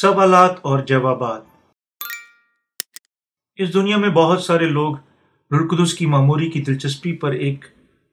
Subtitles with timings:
[0.00, 1.42] سوالات اور جوابات۔
[3.56, 4.96] اس دنیا میں بہت سارے لوگ
[5.50, 7.64] رلقدس کی معموری کی دلچسپی پر ایک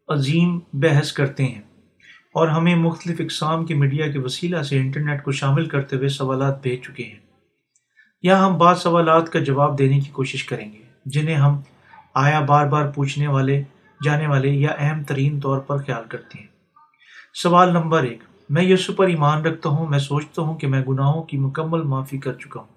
[0.08, 1.62] عظیم بحث کرتے ہیں
[2.34, 6.62] اور ہمیں مختلف اقسام کے میڈیا کے وسیلہ سے انٹرنیٹ کو شامل کرتے ہوئے سوالات
[6.62, 7.20] بھیج چکے ہیں۔
[8.22, 11.62] یہاں ہم بعض سوالات کا جواب دینے کی کوشش کریں گے، جنہیں ہم
[12.14, 13.64] آیا بار بار پوچھنے والے،
[14.04, 16.48] جانے والے یا اہم ترین طور پر خیال کرتے ہیں۔
[17.34, 21.24] سوال نمبر ایک۔ میں یسو پر ایمان رکھتا ہوں، میں سوچتا ہوں کہ میں گناہوں
[21.24, 22.68] کی مکمل معافی کر چکا ہوں۔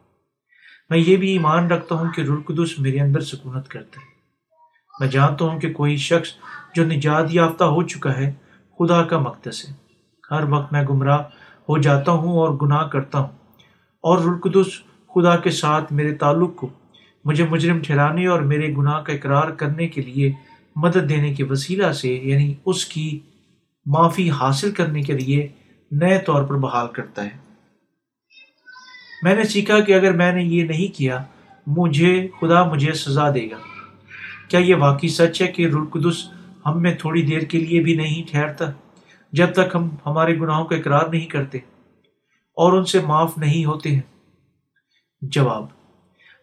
[0.90, 4.10] میں یہ بھی ایمان رکھتا ہوں کہ رلقدس میرے اندر سکونت کرتا ہے۔
[5.00, 6.28] میں جانتا ہوں کہ کوئی شخص
[6.74, 8.32] جو نجات یافتہ ہو چکا ہے،
[8.78, 9.74] خدا کا مقدس ہے۔
[10.30, 11.18] ہر وقت میں گمراہ
[11.68, 13.28] ہو جاتا ہوں اور گناہ کرتا ہوں۔
[14.00, 14.82] اور رلقدس
[15.14, 16.68] خدا کے ساتھ میرے تعلق کو
[17.24, 20.32] مجھے مجرم ٹھہرانے اور میرے گناہ کا اقرار کرنے کے لیے
[20.76, 23.20] مدد دینے کے وسیلہ سے یعنی اس کی
[23.86, 25.48] معافی حاصل کرنے کے لیے
[25.90, 27.30] نئے طور پر بحال کرتا ہے۔
[29.22, 31.24] میں نے سیکھا کہ اگر میں نے یہ نہیں کیا،
[31.66, 33.56] مجھے، خدا مجھے سزا دے گا۔
[34.48, 36.30] کیا یہ واقعی سچ ہے کہ رلقدس
[36.66, 38.64] ہم میں تھوڑی دیر کے لیے بھی نہیں ٹھہرتا،
[39.32, 41.58] جب تک ہم ہمارے گناہوں کا اقرار نہیں کرتے
[42.56, 44.00] اور ان سے معاف نہیں ہوتے ہیں؟
[45.22, 45.66] جواب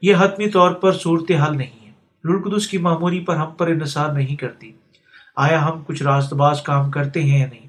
[0.02, 1.92] یہ حتمی طور پر صورت حل نہیں ہے۔
[2.26, 4.72] رلقدس کی معموری پر ہم پر انحصار نہیں کرتی۔
[5.36, 7.67] آیا ہم کچھ راست باز کام کرتے ہیں یا نہیں؟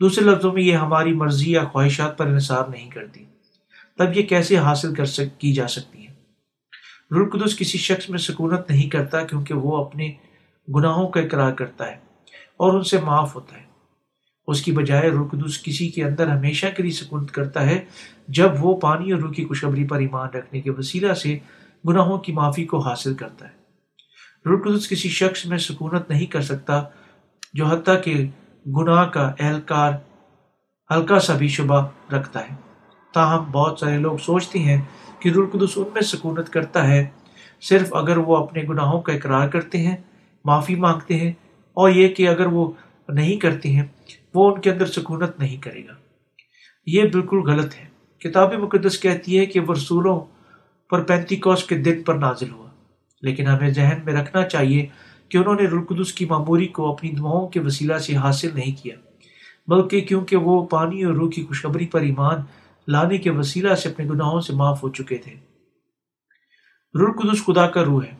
[0.00, 3.24] دوسرے لفظوں میں یہ ہماری مرضی یا خواہشات پر انحصار نہیں کرتی۔
[3.98, 6.12] تب یہ کیسے حاصل کر سک، کی جا سکتی ہے
[7.10, 10.12] رلقدس کسی شخص میں سکونت نہیں کرتا کیونکہ وہ اپنے
[10.74, 11.96] گناہوں کا اقرار کرتا ہے
[12.56, 13.62] اور ان سے معاف ہوتا ہے۔
[14.46, 17.84] اس کی بجائے رلقدس کسی کے اندر ہمیشہ کے لیے سکونت کرتا ہے
[18.28, 21.38] جب وہ پانی اور روح کی خوشخبری پر ایمان رکھنے کے وسیلہ سے
[21.88, 23.52] گناہوں کی معافی کو حاصل کرتا ہے۔
[24.46, 26.82] رلقدس کسی شخص میں سکونت نہیں کر سکتا
[27.52, 28.26] جو حتیٰ کہ
[28.66, 29.92] گناہ کا اہلکار
[30.90, 32.54] ہلکا سا بھی شبہ رکھتا ہے۔
[33.14, 34.82] تاہم، بہت سارے لوگ سوچتے ہیں
[35.20, 37.06] کہ رلقدس ان میں سکونت کرتا ہے۔
[37.60, 39.96] صرف اگر وہ اپنے گناہوں کا اقرار کرتے ہیں،
[40.44, 41.32] معافی مانگتے ہیں،
[41.76, 42.72] اور یہ کہ اگر وہ
[43.08, 43.84] نہیں کرتے ہیں،
[44.34, 45.94] وہ ان کے اندر سکونت نہیں کرے گا۔
[46.86, 47.86] یہ بالکل غلط ہے۔
[48.18, 50.20] کتاب مقدس کہتی ہے کہ وہ رسولوں
[50.90, 52.68] پر پینتی کوس کے دن پر نازل ہوا،
[53.22, 54.86] لیکن ہمیں ذہن میں رکھنا چاہیے
[55.34, 58.96] کہ انہوں نے رلقدس کی معموری کو اپنی دعاؤں کے وسیلہ سے حاصل نہیں کیا،
[59.68, 62.40] بلکہ کیونکہ وہ پانی اور روح کی خوشخبری پر ایمان
[62.88, 65.34] لانے کے وسیلہ سے اپنے گناہوں سے معاف ہو چکے تھے۔
[66.94, 68.14] رلقدس خدا کا روح ہے،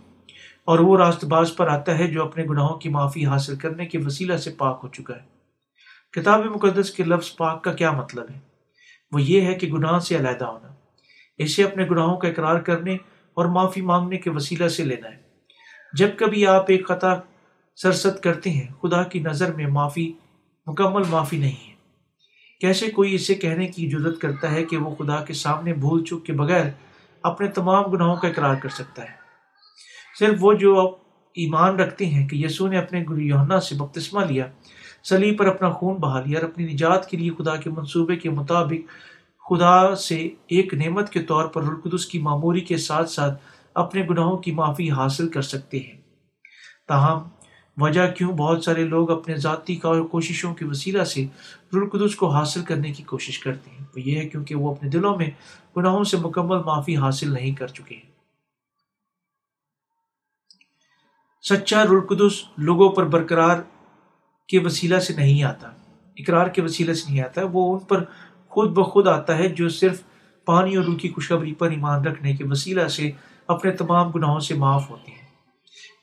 [0.64, 3.98] اور وہ راست باز پر آتا ہے جو اپنے گناہوں کی معافی حاصل کرنے کے
[3.98, 5.26] وسیلہ سے پاک ہو چکا ہے۔
[6.12, 8.38] کتاب مقدس کے لفظ پاک کا کیا مطلب ہے؟
[9.12, 10.74] وہ یہ ہے کہ گناہ سے علیحدہ ہونا،
[11.38, 12.94] اسے اپنے گناہوں کا اقرار کرنے
[13.36, 15.22] اور معافی مانگنے کے وسیلہ سے لینا ہے۔
[15.98, 17.14] جب کبھی آپ ایک خطا
[17.76, 20.12] سرست کرتے ہیں، خدا کی نظر میں معافی،
[20.66, 21.74] مکمل معافی نہیں ہے۔
[22.60, 26.24] کیسے کوئی اسے کہنے کی ضرورت کرتا ہے کہ وہ خدا کے سامنے بھول چوک
[26.24, 26.64] کے بغیر
[27.22, 29.24] اپنے تمام گناہوں کا اقرار کر سکتا ہے؟
[30.18, 30.96] صرف وہ جو
[31.34, 34.46] ایمان رکھتے ہیں کہ یسو نے اپنے یونا سے بپتسمہ لیا
[35.04, 38.30] سلی پر اپنا خون بہا لیا اور اپنی نجات کے لیے خدا کے منصوبے کے
[38.30, 38.88] مطابق
[39.50, 43.42] خدا سے ایک نعمت کے طور پر رلقدس کی معموری کے ساتھ ساتھ
[43.74, 46.00] اپنے گناہوں کی معافی حاصل کر سکتے ہیں۔
[46.88, 47.28] تاہم،
[47.76, 51.26] وجہ کیوں بہت سارے لوگ اپنے ذاتی کوششوں کے وسیلہ سے
[51.74, 55.16] رلقدس کو حاصل کرنے کی کوشش کرتے ہیں؟ وہ یہ ہے کیونکہ وہ اپنے دلوں
[55.16, 55.30] میں
[55.76, 58.14] گناہوں سے مکمل معافی حاصل نہیں کر چکے ہیں۔
[61.42, 63.56] سچا رلقدس لوگوں پر برقرار
[64.48, 65.68] کے وسیلہ سے نہیں آتا،
[66.16, 68.04] اقرار کے وسیلے سے نہیں آتا، وہ ان پر
[68.48, 70.02] خود بخود آتا ہے جو صرف
[70.44, 73.10] پانی اور روح کی خوشخبری پر ایمان رکھنے کے وسیلہ سے
[73.46, 75.28] اپنے تمام گناہوں سے معاف ہوتے ہیں۔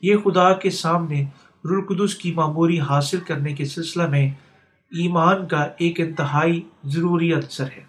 [0.02, 1.26] یہ خدا کے سامنے
[1.66, 4.30] رلقدس کی معموری حاصل کرنے کے سلسلہ میں
[4.92, 7.84] ایمان کا ایک انتہائی ضروری عنصر ہے۔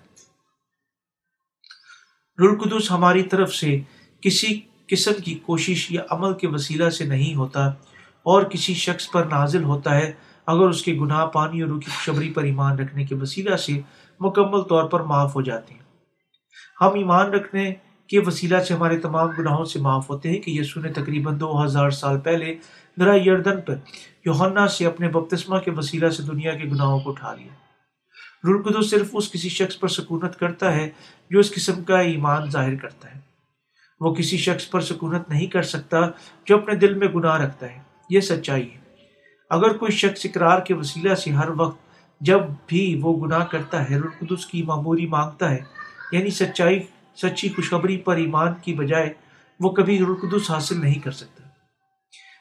[2.38, 3.80] رلقدس ہماری طرف سے
[4.20, 7.66] کسی قسم کی کوشش یا عمل کے وسیلہ سے نہیں ہوتا
[8.22, 10.12] اور کسی شخص پر نازل ہوتا ہے
[10.46, 13.80] اگر اس کے گناہ، پانی اور روح کی شبری پر ایمان رکھنے کے وسیلہ سے
[14.20, 15.80] مکمل طور پر معاف ہو جاتے ہیں۔
[16.80, 17.74] ہم ایمان رکھنے
[18.08, 21.64] کے وسیلہ سے ہمارے تمام گناہوں سے معاف ہوتے ہیں کہ یسو نے تقریباً دو
[21.64, 22.54] ہزار سال پہلے
[23.00, 23.74] درا یردن پر
[24.24, 27.52] یوہنا سے اپنے بپتسمہ کے وسیلہ سے دنیا کے گناہوں کو اٹھا لیا۔
[28.44, 30.90] رلقدس صرف اس کسی شخص پر سکونت کرتا ہے
[31.30, 33.20] جو اس قسم کا ایمان ظاہر کرتا ہے۔
[34.00, 35.96] وہ کسی شخص پر سکونت نہیں کر سکتا
[36.44, 37.78] جو اپنے دل میں گناہ رکھتا ہے۔
[38.10, 38.78] یہ سچائی ہے۔
[39.50, 41.78] اگر کوئی شخص اقرار کے وسیلہ سے ہر وقت
[42.20, 45.58] جب بھی وہ گناہ کرتا ہے رلقدس کی معموری مانگتا ہے
[46.12, 46.82] یعنی سچائی
[47.14, 49.12] سچی خوشخبری پر ایمان کی بجائے
[49.60, 51.42] وہ کبھی رلقدس حاصل نہیں کر سکتا۔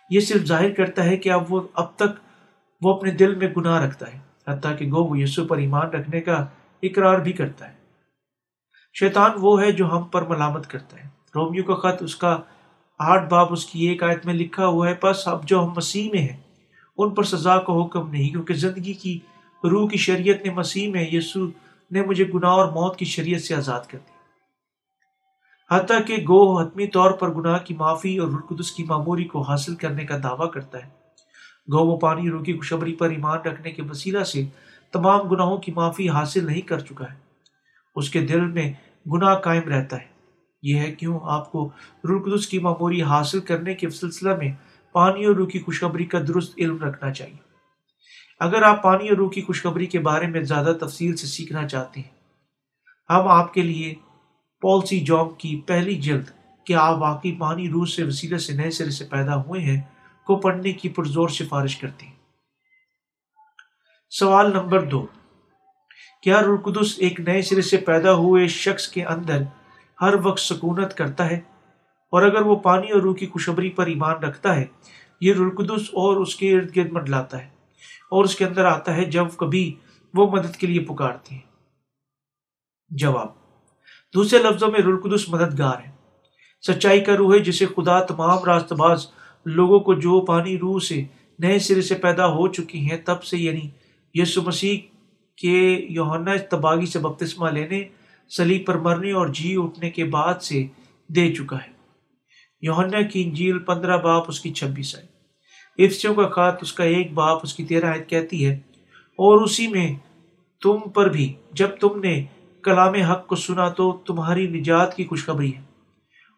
[0.10, 2.20] یہ صرف ظاہر کرتا ہے کہ اب وہ اب تک
[2.82, 6.22] وہ اپنے دل میں گناہ رکھتا ہے، حتیٰ کہ گو وہ یسو پر ایمان رکھنے
[6.22, 6.46] کا
[6.84, 7.74] اقرار بھی کرتا ہے۔
[9.00, 12.38] شیطان وہ ہے جو ہم پر ملامت کرتا ہے۔ رومیو کا خط اس کا
[13.00, 16.10] آٹھ باپ اس کی ایک آیت میں لکھا ہوا ہے بس اب جو ہم مسیح
[16.12, 16.38] میں ہیں،
[16.98, 19.20] ان پر سزا کا حکم نہیں، کیونکہ زندگی کی
[19.64, 21.48] روح کی شریعت نے مسیح میں یسو
[21.92, 24.11] نے مجھے گناہ اور موت کی شریعت سے آزاد کر دی
[25.72, 29.76] حتیٰ کہ گو حتمی طور پر گناہ کی معافی اور رلقدس کی معموری کو حاصل
[29.76, 30.90] کرنے کا دعویٰ کرتا ہے۔
[31.74, 34.46] گو وہ پانی روح کی خوشبری پر ایمان رکھنے کے وسیلہ سے
[34.92, 37.16] تمام گناہوں کی معافی حاصل نہیں کر چکا ہے۔
[37.96, 38.74] اس کے دل میں
[39.14, 40.12] گناہ قائم رہتا ہے۔
[40.62, 41.70] یہ ہے کیوں آپ کو
[42.10, 44.52] رلقدس کی معموری حاصل کرنے کے سلسلہ میں
[44.92, 47.38] پانی اور روح کی خوشخبری کا درست علم رکھنا چاہیے۔
[48.40, 52.02] اگر آپ پانی اور روح کی خوشخبری کے بارے میں زیادہ تفصیل سے سیکھنا چاہتے
[52.02, 52.10] ہیں،
[53.10, 53.96] ہم آپ کے لیے
[54.62, 56.30] پالسی جاب کی پہلی جلد
[56.64, 59.82] کہ آپ واقعی پانی روح سے وسیلے سے نئے سرے سے پیدا ہوئے ہیں،
[60.26, 62.16] کو پڑھنے کی پرزور سفارش کرتے ہیں۔
[64.10, 65.06] سوال نمبر دو،
[66.24, 69.42] کیا رلقدس ایک نئے سرے سے پیدا ہوئے شخص کے اندر
[70.02, 71.40] ہر وقت سکونت کرتا ہے؟
[72.14, 74.66] اور اگر وہ پانی اور روح کی خوشبری پر ایمان رکھتا ہے،
[75.22, 77.50] یہ رلقدس اور اس کے ارد گرد منڈلاتا ہے
[78.12, 79.76] اور اس کے اندر آتا ہے جب کبھی
[80.14, 81.42] وہ مدد کے لیے پکارتے ہیں۔
[82.90, 83.41] جواب
[84.14, 85.90] دوسرے لفظوں میں رلقدس مددگار ہے۔
[86.64, 89.06] سچائی کا روح ہے جسے خدا تمام راست باز
[89.46, 91.04] لوگوں کو جو پانی روح سے
[91.40, 93.70] نئے سرے سے پیدا ہو چکی ہیں، تب سے یعنی
[94.16, 94.78] یسو مسیح
[95.38, 95.60] کے
[95.90, 97.84] یوہنا تباغی سے بپتسمہ لینے
[98.32, 100.66] سلیب پر مرنے اور جی اٹھنے کے بعد سے
[101.10, 101.72] دے چکا ہے۔
[102.64, 107.14] یوہنا کی انجیل پندرہ باپ اس کی چھبیس ہے افسیوں کا خط اس کا ایک
[107.14, 108.54] باپ اس کی تیرہ عید کہتی ہے،
[109.20, 109.88] اور اسی میں
[110.62, 112.14] تم پر بھی، جب تم نے
[112.64, 115.62] کلام حق کو سنا تو تمہاری نجات کی خوشخبری ہے۔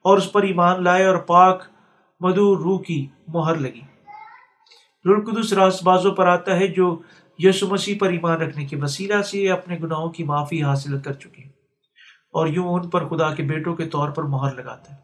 [0.04, 1.64] اور اس پر ایمان لائے اور پاک
[2.20, 3.82] مدو روح کی مہر لگی۔
[5.06, 7.02] رلقدس راست بازوں پر آتا ہے جو
[7.38, 11.42] یسو مسیح پر ایمان رکھنے کے وسیلہ سے اپنے گناہوں کی معافی حاصل کر چکے
[11.42, 11.52] ہیں۔
[12.32, 14.98] اور یوں ان پر خدا کے بیٹوں کے طور پر مہر لگاتا ہے۔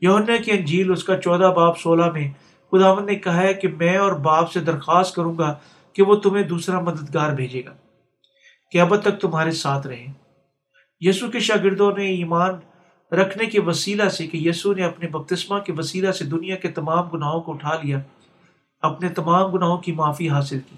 [0.00, 2.30] یوننا کی انجیل اس کا چودہ باپ سولہ میں
[2.72, 5.54] خداون نے کہا ہے کہ میں اور باپ سے درخواست کروں گا
[5.92, 7.74] کہ وہ تمہیں دوسرا مددگار بھیجے گا۔
[8.70, 10.06] کہ اب تک تمہارے ساتھ رہے
[11.00, 12.54] یسو کے شاگردوں نے ایمان
[13.14, 17.08] رکھنے کے وسیلہ سے کہ یسو نے اپنے بپتسمہ کے وسیلہ سے دنیا کے تمام
[17.08, 17.98] گناہوں کو اٹھا لیا،
[18.82, 20.76] اپنے تمام گناہوں کی معافی حاصل کی۔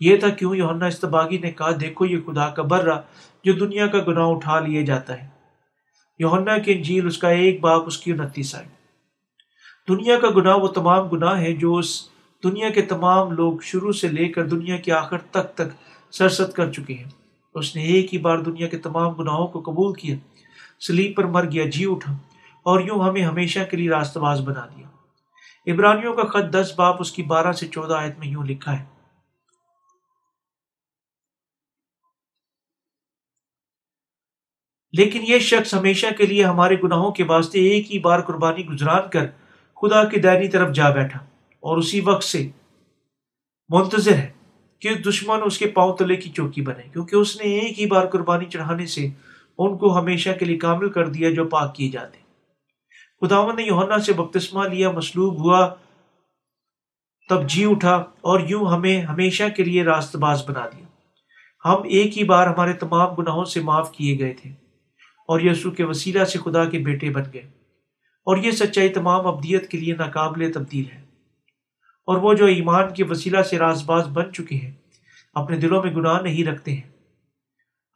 [0.00, 3.00] یہ تھا کیوں یونا استباغی نے کہا، دیکھو یہ خدا کا برہ
[3.44, 5.28] جو دنیا کا گناہ اٹھا لیے جاتا ہے۔
[6.18, 8.66] یونا کی انجیل اس کا ایک باپ اس کی انتیس آئے۔
[9.88, 12.08] دنیا کا گناہ وہ تمام گناہ ہے جو اس
[12.44, 15.85] دنیا کے تمام لوگ شروع سے لے کر دنیا کے آخر تک تک
[16.18, 17.10] سرست کر چکے ہیں۔
[17.54, 20.16] اس نے ایک ہی بار دنیا کے تمام گناہوں کو قبول کیا۔
[20.80, 22.12] سلیپ پر مر گیا جی اٹھا
[22.62, 24.86] اور یوں ہمیں ہمیشہ کے لیے راست باز بنا دیا۔
[25.72, 28.84] عبرانیوں کا خط دس باپ اس کی بارہ سے چودہ آیت میں یوں لکھا ہے۔
[34.92, 39.10] لیکن یہ شخص ہمیشہ کے لیے ہمارے گناہوں کے واسطے ایک ہی بار قربانی گزران
[39.10, 39.26] کر
[39.74, 41.18] خدا کی دائنی طرف جا بیٹھا
[41.60, 42.50] اور اسی وقت سے
[43.68, 44.35] منتظر ہے۔
[44.80, 48.06] کہ دشمن اس کے پاؤں تلے کی چوکی بنے، کیونکہ اس نے ایک ہی بار
[48.06, 49.08] قربانی چڑھانے سے
[49.58, 52.18] ان کو ہمیشہ کے لیے کامل کر دیا جو پاک کیے جاتے۔
[53.20, 55.74] خداون نے یوہنا سے بپتسمہ لیا مسلوب ہوا،
[57.28, 60.86] تب جی اٹھا اور یوں ہمیں ہمیشہ کے لیے راست باز بنا دیا۔
[61.64, 64.50] ہم ایک ہی بار ہمارے تمام گناہوں سے معاف کیے گئے تھے
[65.28, 67.42] اور یسوع کے وسیلہ سے خدا کے بیٹے بن گئے۔
[68.26, 71.05] اور یہ سچائی تمام ابدیت کے لیے ناقابل تبدیل ہے۔
[72.06, 74.72] اور وہ جو ایمان کے وسیلہ سے راز باز بن چکے ہیں،
[75.34, 76.90] اپنے دلوں میں گناہ نہیں رکھتے ہیں۔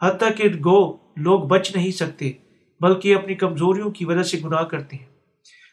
[0.03, 2.33] حتیٰ کہ گو، لوگ بچ نہیں سکتے،
[2.81, 5.07] بلکہ اپنی کمزوریوں کی وجہ سے گناہ کرتے ہیں۔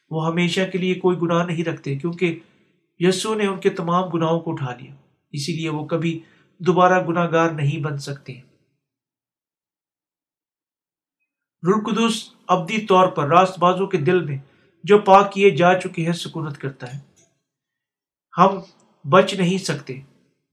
[0.10, 2.40] وہ ہمیشہ کے لیے کوئی گناہ نہیں رکھتے، کیونکہ
[3.00, 4.96] یسو نے ان کے تمام گناہوں کو اٹھا لیا۔
[5.32, 6.20] اسی لیے وہ کبھی
[6.60, 8.34] دوبارہ گناہ گار نہیں بن سکتے۔
[11.64, 14.38] رلقدس ابدی طور پر راست بازوں کے دل میں
[14.84, 17.17] جو پاک کیے جا چکے ہیں، سکونت کرتا ہے۔
[18.38, 18.60] ہم
[19.10, 20.02] بچ نہیں سکتے،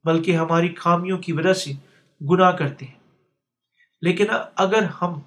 [0.05, 1.73] بلکہ ہماری خامیوں کی وجہ سے
[2.31, 2.99] گناہ کرتے ہیں۔
[4.03, 4.25] لیکن
[4.57, 5.21] اگر ہم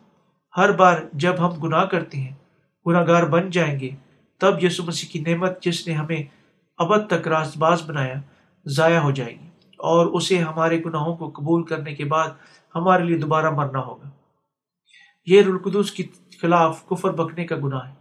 [0.57, 2.35] ہر بار جب ہم گناہ کرتے ہیں
[2.87, 3.89] گناہ گار بن جائیں گے،
[4.39, 6.23] تب یسو مسیح کی نعمت جس نے ہمیں
[6.77, 8.13] ابد تک راست باز بنایا
[8.65, 12.27] ضائع ہو جائے گی اور اسے ہمارے گناہوں کو قبول کرنے کے بعد
[12.75, 14.09] ہمارے لیے دوبارہ مرنا ہوگا۔
[15.25, 16.03] یہ رلقدس کے
[16.41, 17.93] خلاف کفر بکنے کا گناہ ہے۔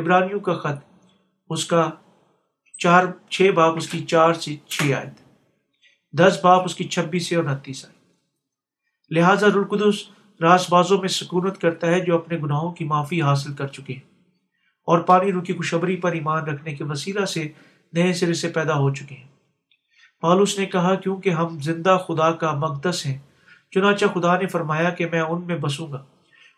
[0.00, 1.04] ابرانیوں کا خط،
[1.48, 1.90] اس کا
[2.82, 5.10] چار، چھ باپ اس کی چار سے چھ آئے
[6.12, 7.94] دس باپ اس کی چھبیس سے انتیس آئے
[9.10, 9.94] لہٰذا رلقدس
[10.40, 14.20] راس بازوں میں سکونت کرتا ہے جو اپنے گناہوں کی معافی حاصل کر چکے ہیں۔
[14.86, 17.48] اور پانی رو کی خوشبری پر ایمان رکھنے کے وسیلہ سے
[17.92, 19.28] نئے سرے سے پیدا ہو چکے ہیں۔
[20.20, 23.18] پالوس نے کہا، کیونکہ ہم زندہ خدا کا مقدس ہیں،
[23.70, 26.04] چنانچہ خدا نے فرمایا کہ میں ان میں بسوں گا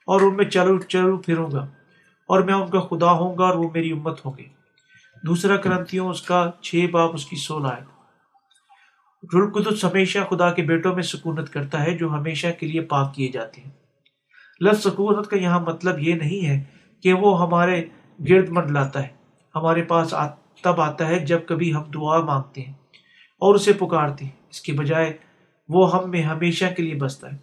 [0.07, 1.63] اور ان میں چلو چلو پھروں گا
[2.29, 4.62] اور میں ان کا خدا ہوں گا اور وہ میری امت ہوں گے۔
[5.27, 7.93] دوسرا کرنتیوں، اس کا چھ باپ، اس کی سولہ ہے
[9.35, 13.29] رلقدس ہمیشہ خدا کے بیٹوں میں سکونت کرتا ہے، جو ہمیشہ کے لیے پاک کیے
[13.29, 13.71] جاتے ہیں۔
[14.61, 16.65] لفظ سکونت کا یہاں مطلب یہ نہیں ہے
[17.03, 17.85] کہ وہ ہمارے
[18.29, 19.09] گرد مند لاتا ہے۔
[19.55, 20.15] ہمارے پاس
[20.63, 22.73] تب آتا ہے جب کبھی ہم دعا مانگتے ہیں
[23.41, 25.13] اور اسے پکارتے ہیں۔ اس کے بجائے
[25.69, 27.37] وہ ہم میں ہمیشہ کے لیے بستا ہے۔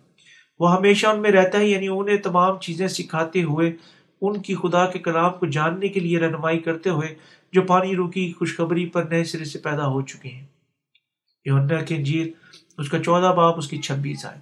[0.59, 3.73] وہ ہمیشہ ان میں رہتا ہے یعنی انہیں تمام چیزیں سکھاتے ہوئے
[4.21, 7.15] ان کی خدا کے کلام کو جاننے کے لیے رہنمائی کرتے ہوئے
[7.53, 10.47] جو پانی روکی خوشخبری پر نئے سرے سے پیدا ہو چکے ہیں۔
[11.45, 12.31] یونا کی انجیل،
[12.77, 14.39] اس کا چودہ باپ اس کی چھبیس آئے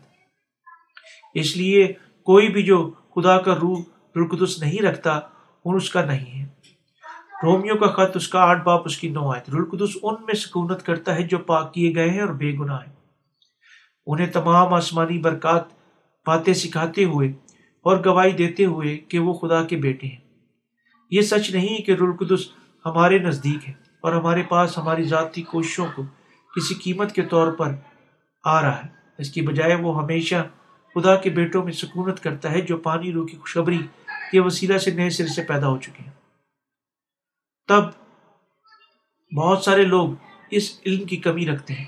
[1.39, 3.79] اس لیے کوئی بھی جو خدا کا روح
[4.15, 5.19] رلقدس نہیں رکھتا،
[5.65, 6.45] ان اس کا نہیں ہے۔
[7.43, 10.85] رومیو کا خط، اس کا آٹھ باپ اس کی نو آئے رلقدس ان میں سکونت
[10.85, 12.93] کرتا ہے جو پاک کیے گئے ہیں اور بے گناہ ہیں۔
[14.07, 15.63] انہیں تمام آسمانی برکات
[16.25, 17.29] باتیں سکھاتے ہوئے
[17.81, 20.43] اور گواہی دیتے ہوئے کہ وہ خدا کے بیٹے ہیں۔
[21.11, 22.47] یہ سچ نہیں کہ رلقدس
[22.91, 26.03] ہمارے نزدیک ہے اور ہمارے پاس ہماری ذاتی کوششوں کو
[26.55, 27.75] کسی قیمت کے طور پر
[28.43, 30.35] آ رہا ہے۔ اس کی بجائے وہ ہمیشہ
[30.95, 33.79] خدا کے بیٹوں میں سکونت کرتا ہے جو پانی رو کی خوشخبری
[34.31, 36.11] کے وسیلہ سے نئے سر سے پیدا ہو چکے ہیں۔
[37.67, 37.83] تب
[39.37, 40.09] بہت سارے لوگ
[40.51, 41.85] اس علم کی کمی رکھتے ہیں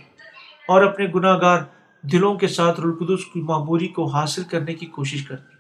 [0.67, 1.59] اور اپنے گناہ گار
[2.01, 5.59] دلوں کے ساتھ رلقدس کی معموری کو حاصل کرنے کی کوشش کرتے ہیں۔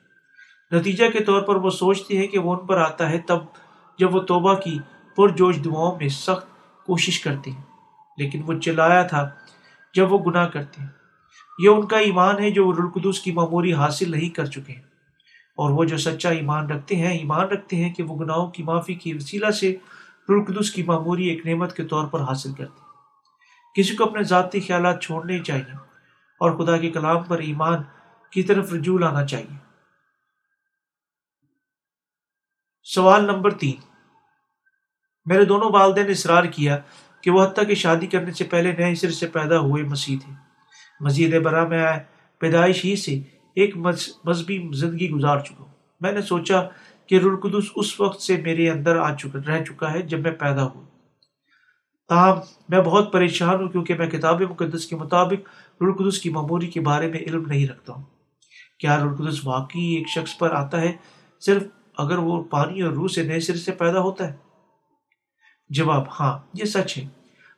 [0.79, 3.39] نتیجہ کے طور پر وہ سوچتے ہیں کہ وہ ان پر آتا ہے تب
[3.99, 4.79] جب وہ توبہ کی
[5.19, 6.47] پرجوش دعاؤں میں سخت
[6.85, 7.61] کوشش کرتے ہیں،
[8.17, 9.29] لیکن وہ چلایا تھا
[9.93, 10.89] جب وہ گناہ کرتے ہیں۔
[11.59, 14.81] یہ ان کا ایمان ہے جو وہ رلقدس کی معموری حاصل نہیں کر چکے ہیں۔
[15.55, 18.93] اور وہ جو سچا ایمان رکھتے ہیں، ایمان رکھتے ہیں کہ وہ گناہوں کی معافی
[18.93, 19.75] کی وسیلہ سے
[20.29, 22.89] رلقدس کی معموری ایک نعمت کے طور پر حاصل کرتے ہیں۔
[23.75, 25.75] کسی کو اپنے ذاتی خیالات چھوڑنے چاہیے
[26.39, 27.83] اور خدا کے کلام پر ایمان
[28.31, 29.57] کی طرف رجوع لانا چاہیے۔
[32.83, 33.88] سوال نمبر تین۔
[35.29, 36.77] میرے دونوں والدین نے اصرار کیا
[37.21, 40.33] کہ وہ حتیٰ کہ شادی کرنے سے پہلے نئے سر سے پیدا ہوئے مسیح تھے۔
[40.99, 41.99] مزید برآں میں آئے
[42.39, 43.19] پیدائش ہی سے
[43.55, 43.77] ایک
[44.25, 46.61] مذہبی زندگی گزار چکا ہوں۔ میں نے سوچا
[47.07, 50.63] کہ رلقدس اس وقت سے میرے اندر آ چکا، رہ چکا ہے جب میں پیدا
[50.63, 50.85] ہوں
[52.09, 52.37] تاہم،
[52.69, 55.49] میں بہت پریشان ہوں کیونکہ میں کتاب مقدس کے مطابق
[55.81, 58.03] رلقدس کی معموری کے بارے میں علم نہیں رکھتا ہوں۔
[58.79, 60.91] کیا رلقدس واقعی ایک شخص پر آتا ہے؟
[61.39, 61.63] صرف
[61.97, 64.48] اگر وہ پانی اور روح سے نئے سر سے پیدا ہوتا ہے۔
[65.69, 67.07] جواب ہاں یہ سچ ہے۔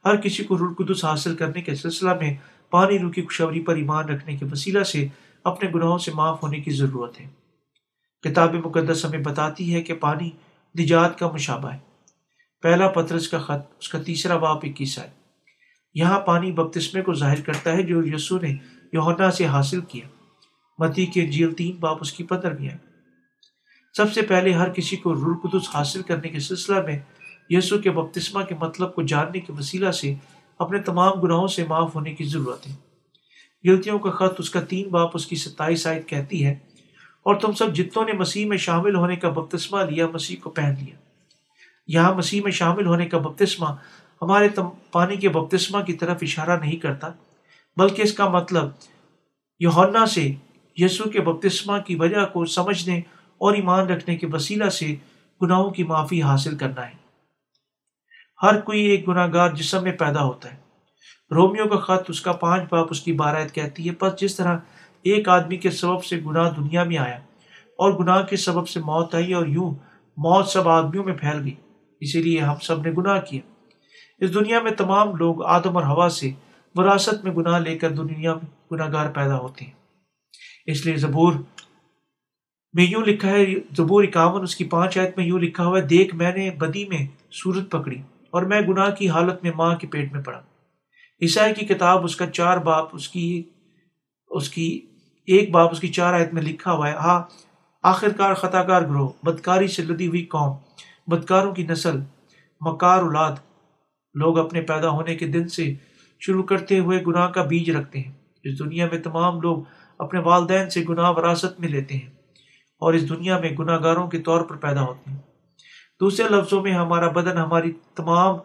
[0.05, 2.33] ہر کسی کو رلقدس حاصل کرنے کے سلسلہ میں
[2.69, 5.07] پانی، روح کی خوشوری پر ایمان رکھنے کے وسیلہ سے
[5.43, 7.27] اپنے گناہوں سے معاف ہونے کی ضرورت ہے۔
[8.23, 10.29] کتاب مقدس ہمیں بتاتی ہے کہ پانی
[10.79, 11.77] نجات کا مشابہ ہے۔
[12.61, 15.09] پہلا پترس کا خط، اس کا تیسرا باپ اکیس ہے
[15.93, 18.55] یہاں پانی بپتسمے کو ظاہر کرتا ہے جو یسو نے
[18.93, 20.07] یوہنا سے حاصل کیا۔
[20.79, 22.77] متی کے جیل تین باپ اس کی پتر ہے
[23.93, 26.99] سب سے پہلے ہر کسی کو رلقدس حاصل کرنے کے سلسلہ میں
[27.51, 30.13] یسو کے بپتسمہ کے مطلب کو جاننے کے وسیلہ سے
[30.59, 32.73] اپنے تمام گناہوں سے معاف ہونے کی ضرورت ہے۔
[33.63, 36.51] غلطیوں کا خط اس کا تین باپ اس کی ستائیس آیت کہتی ہے،
[37.25, 40.73] اور تم سب جتوں نے مسیح میں شامل ہونے کا بپتسمہ لیا، مسیح کو پہن
[40.79, 40.95] لیا۔
[41.87, 43.75] یہاں مسیح میں شامل ہونے کا بپتسمہ
[44.21, 44.47] ہمارے
[44.91, 47.09] پانی کے بپتسمہ کی طرف اشارہ نہیں کرتا،
[47.77, 48.69] بلکہ اس کا مطلب
[49.61, 50.31] یونا سے
[50.77, 52.97] یسو کے بپتسمہ کی وجہ کو سمجھنے
[53.41, 54.93] اور ایمان رکھنے کے وسیلہ سے
[55.41, 56.99] گناہوں کی معافی حاصل کرنا ہے۔
[58.41, 60.57] ہر کوئی ایک گناہ گار جسم میں پیدا ہوتا ہے۔
[61.31, 64.57] رومیو کا خط اس کا پانچ باپ اس کی بارہت کہتی ہے پس جس طرح
[65.05, 67.15] ایک آدمی کے سبب سے گناہ دنیا میں آیا
[67.79, 69.69] اور گناہ کے سبب سے موت آئی اور یوں
[70.17, 71.53] موت سب آدمیوں میں پھیل گئی،
[72.01, 73.41] اسی لیے ہم سب نے گناہ کیا
[74.19, 76.31] اس دنیا میں تمام لوگ آدم اور ہوا سے
[76.75, 79.71] وراثت میں گناہ لے کر دنیا میں گناہ گار پیدا ہوتے ہیں۔
[80.65, 81.33] اس لیے زبور
[82.73, 83.45] میں یوں لکھا ہے،
[83.77, 86.85] زبور اکاون اس کی پانچ آیت میں یوں لکھا ہوا ہے، دیکھ میں نے بدی
[86.85, 90.41] میں صورت پکڑی۔ اور میں گناہ کی حالت میں ماں کے پیٹ میں پڑا۔
[91.21, 93.43] عیسائی کی کتاب اس کا چار باپ اس کی
[94.29, 94.81] اس کی
[95.27, 97.21] ایک باپ اس کی چار آیت میں لکھا ہوا ہے ہاں
[97.83, 100.57] آخر کار خطا کار گروہ، بدکاری سے لدی ہوئی قوم،
[101.07, 101.99] بدکاروں کی نسل،
[102.61, 103.31] مکار اولاد۔
[104.13, 105.73] لوگ اپنے پیدا ہونے کے دن سے
[106.19, 108.11] شروع کرتے ہوئے گناہ کا بیج رکھتے ہیں۔
[108.43, 109.57] اس دنیا میں تمام لوگ
[109.97, 112.09] اپنے والدین سے گناہ وراثت میں لیتے ہیں
[112.79, 115.19] اور اس دنیا میں گناہ گاروں کے طور پر پیدا ہوتے ہیں۔
[116.01, 118.35] دوسرے لفظوں میں ہمارا بدن ہماری تمام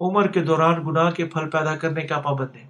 [0.00, 2.68] عمر کے دوران گناہ کے پھل پیدا کرنے کا پابند ہے۔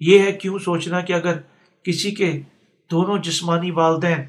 [0.00, 1.40] یہ ہے کیوں سوچنا کہ اگر
[1.82, 2.42] کسی کے
[2.90, 4.20] دونوں جسمانی والدین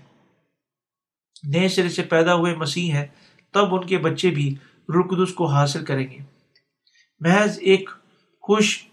[1.44, 3.08] نئے سرے سے پیدا ہوئے مسیح ہیں،
[3.54, 4.56] تب ان کے بچے بھی
[4.90, 6.18] رقدس کو حاصل کریں گے۔
[7.20, 7.90] محض ایک
[8.42, 8.86] خوش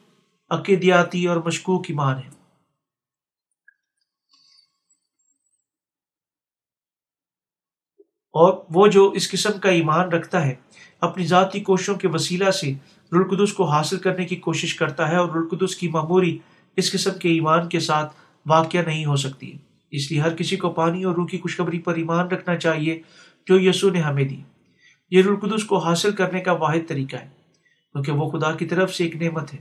[0.50, 2.41] عقیدیاتی اور مشکوک ایمان ہے۔
[8.32, 10.54] اور وہ جو اس قسم کا ایمان رکھتا ہے،
[11.00, 12.72] اپنی ذاتی کوششوں کے وسیلہ سے
[13.12, 16.38] رلقدس کو حاصل کرنے کی کوشش کرتا ہے اور رلقدس کی معموری
[16.76, 18.12] اس قسم کے ایمان کے ساتھ
[18.46, 19.52] واقع نہیں ہو سکتی۔
[19.90, 23.02] اس لیے ہر کسی کو پانی اور روح کی خوشخبری پر ایمان رکھنا چاہیے
[23.46, 24.40] جو یسو نے ہمیں دی۔
[25.10, 27.28] یہ رلقدس کو حاصل کرنے کا واحد طریقہ ہے،
[27.92, 29.58] کیونکہ وہ خدا کی طرف سے ایک نعمت ہے۔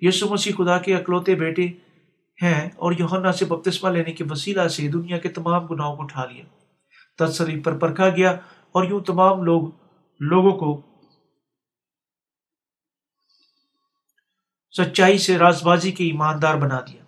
[0.00, 1.66] یسو مسیح خدا کے اکلوتے بیٹے
[2.42, 6.24] ہیں اور یوہنا سے بپتسمہ لینے کے وسیلہ سے دنیا کے تمام گناہوں کو اٹھا
[6.24, 6.44] لیا۔
[7.18, 8.30] تصریف پر پرکھا گیا
[8.72, 9.62] اور یوں تمام لوگ
[10.20, 10.80] لوگوں کو
[14.74, 17.02] سچائی سے راز بازی کے ایماندار بنا دیا۔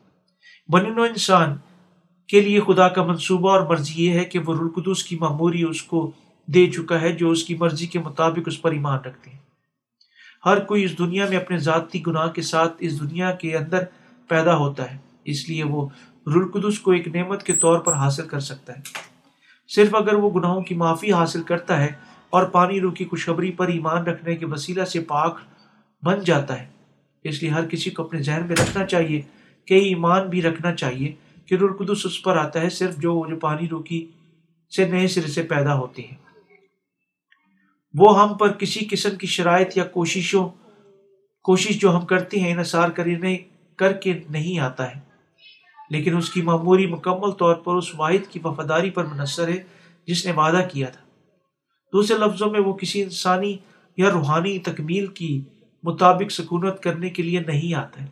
[0.69, 1.57] بنین و انسان
[2.29, 5.83] کے لیے خدا کا منصوبہ اور مرضی یہ ہے کہ وہ رلقدس کی معموری اس
[5.83, 6.11] کو
[6.47, 9.39] دے چکا ہے جو اس کی مرضی کے مطابق اس پر ایمان رکھتے ہیں
[10.47, 13.85] ہر کوئی اس دنیا میں اپنے ذاتی گناہ کے ساتھ اس دنیا کے اندر
[14.29, 15.89] پیدا ہوتا ہے، اس لیے وہ
[16.27, 18.83] رلقدس کو ایک نعمت کے طور پر حاصل کر سکتا ہے۔
[19.69, 21.93] صرف اگر وہ گناہوں کی معافی حاصل کرتا ہے
[22.31, 25.39] اور پانی روح کی خوشخبری پر ایمان رکھنے کے وسیلہ سے پاک
[26.03, 26.67] بن جاتا ہے۔
[27.25, 29.23] اس لیے ہر کسی کو اپنے ذہن میں رکھنا چاہیے
[29.65, 31.13] کہ ایمان بھی رکھنا چاہیے
[31.47, 34.07] کہ رلقدس اس پر آتا ہے صرف جو جو پانی روکی
[34.77, 36.17] سے نئے سرے سے پیدا ہوتے ہیں۔
[37.95, 40.49] وہ ہم پر کسی قسم کی شرائط یا کوششوں،
[41.43, 43.39] کوشش جو ہم کرتے ہیں، انحصار کرنے
[43.77, 45.08] کر کے نہیں آتا ہے۔
[45.91, 49.63] لیکن اس کی معموری مکمل طور پر اس واحد کی وفاداری پر منحصر ہے،
[50.07, 51.01] جس نے وعدہ کیا تھا۔
[51.93, 53.57] دوسرے لفظوں میں وہ کسی انسانی
[53.97, 55.45] یا روحانی تکمیل کی
[55.83, 58.07] مطابق سکونت کرنے کے لیے نہیں آتا ہے۔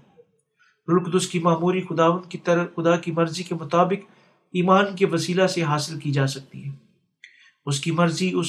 [0.88, 4.04] رلقدس کی معموری خدا کی طرح، خدا کی مرضی کے مطابق
[4.52, 6.70] ایمان کے وسیلہ سے حاصل کی جا سکتی ہے۔
[7.66, 8.46] اس کی مرضی اس،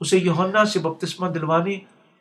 [0.00, 1.74] اسے یوہنا سے بپتسمہ دلوانے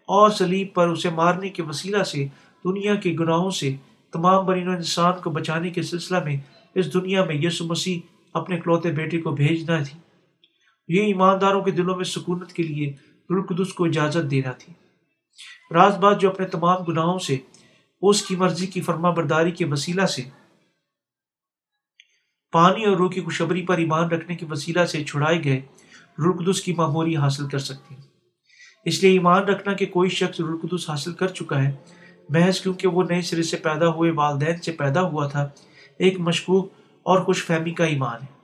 [0.07, 2.27] اور سلیب پر اسے مارنے کے وسیلہ سے
[2.63, 3.75] دنیا کے گناہوں سے
[4.11, 6.38] تمام برین و انسان کو بچانے کے سلسلہ میں
[6.75, 7.99] اس دنیا میں یسو مسیح
[8.34, 9.99] اپنے کلوتے بیٹے کو بھیجنا تھی۔
[10.88, 12.93] یہ ایمانداروں کے دلوں میں سکونت کے لیے
[13.29, 14.73] رلقدس کو اجازت دینا تھی۔
[15.73, 17.38] راز بات جو اپنے تمام گناہوں سے،
[18.01, 20.21] اس کی مرضی کی فرما برداری کے وسیلہ سے،
[22.51, 25.62] پانی اور روح کی خوشبری پر ایمان رکھنے کے وسیلہ سے چھڑائے گئے
[26.19, 28.01] رلقدس کی معموری حاصل کر سکتے ہیں۔
[28.86, 31.71] اس لیے ایمان رکھنا کہ کوئی شخص رلقدس حاصل کر چکا ہے
[32.29, 35.49] محض کیونکہ وہ نئے سرے سے پیدا ہوئے والدین سے پیدا ہوا تھا،
[35.99, 38.37] ایک مشکوک اور خوش فہمی کا ایمان ہے۔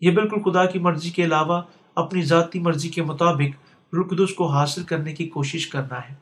[0.00, 1.62] یہ بالکل خدا کی مرضی کے علاوہ
[1.94, 6.14] اپنی ذاتی مرضی کے مطابق رلقدس کو حاصل کرنے کی کوشش کرنا ہے۔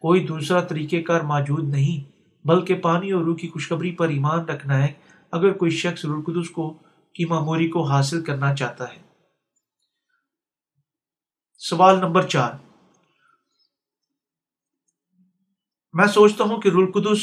[0.00, 2.12] کوئی دوسرا طریقہ کار موجود نہیں،
[2.46, 4.92] بلکہ پانی اور روح کی خوشخبری پر ایمان رکھنا ہے
[5.30, 6.78] اگر کوئی شخص رلقدس کو،
[7.14, 8.98] کی معموری کو حاصل کرنا چاہتا ہے۔
[11.58, 12.71] سوال نمبر چار۔
[15.92, 17.18] میں سوچتا ہوں کہ رلقدس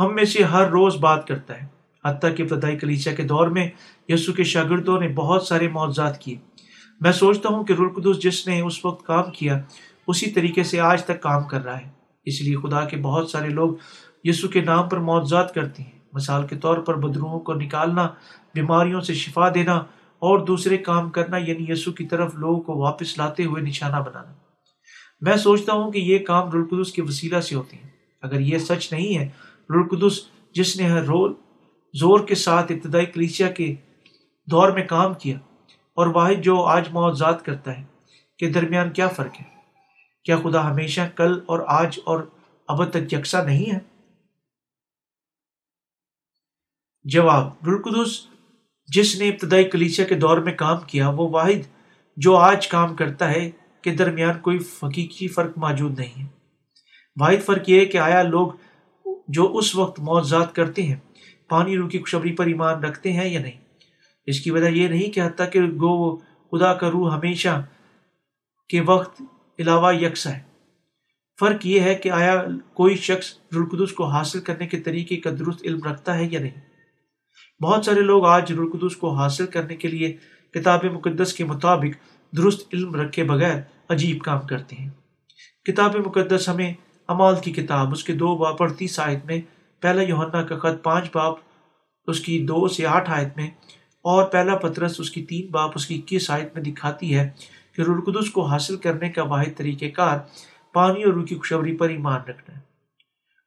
[0.00, 1.66] ہم میں سے ہر روز بات کرتا ہے۔
[2.04, 3.68] حتیٰ کہ ابتدائی کلیچا کے دور میں
[4.08, 6.36] یسو کے شاگردوں نے بہت سارے معاوضات کیے۔
[7.00, 9.60] میں سوچتا ہوں کہ رلقدس جس نے اس وقت کام کیا،
[10.06, 11.88] اسی طریقے سے آج تک کام کر رہا ہے۔
[12.24, 13.74] اس لیے خدا کے بہت سارے لوگ
[14.24, 18.08] یسو کے نام پر معاوضات کرتے ہیں۔ مثال کے طور پر بدروہوں کو نکالنا،
[18.54, 19.74] بیماریوں سے شفا دینا
[20.18, 24.32] اور دوسرے کام کرنا یعنی یسو کی طرف لوگوں کو واپس لاتے ہوئے نشانہ بنانا۔
[25.20, 27.91] میں سوچتا ہوں کہ یہ کام رلقدس کے وسیلہ سے ہوتے ہیں۔
[28.22, 29.30] اگر یہ سچ نہیں ہے
[29.70, 30.20] رلقدس
[30.54, 31.34] جس نے ہر رول
[31.94, 33.74] زور کے ساتھ ابتدائی کلیچیا کے
[34.50, 35.38] دور میں کام کیا
[35.94, 37.84] اور واحد جو آج معاوضات کرتا ہے،
[38.38, 39.44] کے درمیان کیا فرق ہے؟
[40.24, 42.22] کیا خدا ہمیشہ کل اور آج اور
[42.68, 43.78] اب تک یکساں نہیں ہے؟
[47.04, 48.26] جواب رلقدس
[48.88, 51.66] جس نے ابتدائی کلیچیا کے دور میں کام کیا، وہ واحد
[52.16, 53.50] جو آج کام کرتا ہے،
[53.82, 56.41] کے درمیان کوئی حقیقی فرق موجود نہیں ہے۔
[57.20, 58.52] واحد فرق یہ ہے کہ آیا لوگ
[59.28, 60.96] جو اس وقت معذات کرتے ہیں،
[61.48, 63.60] پانی روح کی خوشبری پر ایمان رکھتے ہیں یا نہیں؟
[64.26, 67.66] اس کی وجہ یہ نہیں کہ حتیٰ کہ گو خدا کا روح ہمیشہ
[68.68, 69.22] کے وقت
[69.58, 70.40] علاوہ یکساں ہے۔
[71.40, 72.44] فرق یہ ہے کہ آیا
[72.74, 76.60] کوئی شخص رلقدس کو حاصل کرنے کے طریقے کا درست علم رکھتا ہے یا نہیں؟
[77.62, 80.16] بہت سارے لوگ آج رلقدس کو حاصل کرنے کے لیے
[80.54, 84.90] کتاب مقدس کے مطابق درست علم رکھے بغیر عجیب کام کرتے ہیں۔
[85.64, 86.74] کتاب مقدس ہمیں
[87.08, 89.40] امال کی کتاب، اس کے دو باپ اڑتیس آیت میں،
[89.80, 91.38] پہلا یوہنا کا خط پانچ باپ
[92.08, 93.46] اس کی دو سے آٹھ آیت میں،
[94.04, 97.30] اور پہلا پترس، اس کی تین باپ اس کی اکیس آیت میں دکھاتی ہے
[97.76, 100.18] کہ رلقدس کو حاصل کرنے کا واحد طریقہ کار
[100.74, 102.60] پانی اور روح کی خوشبری پر ایمان رکھنا ہے۔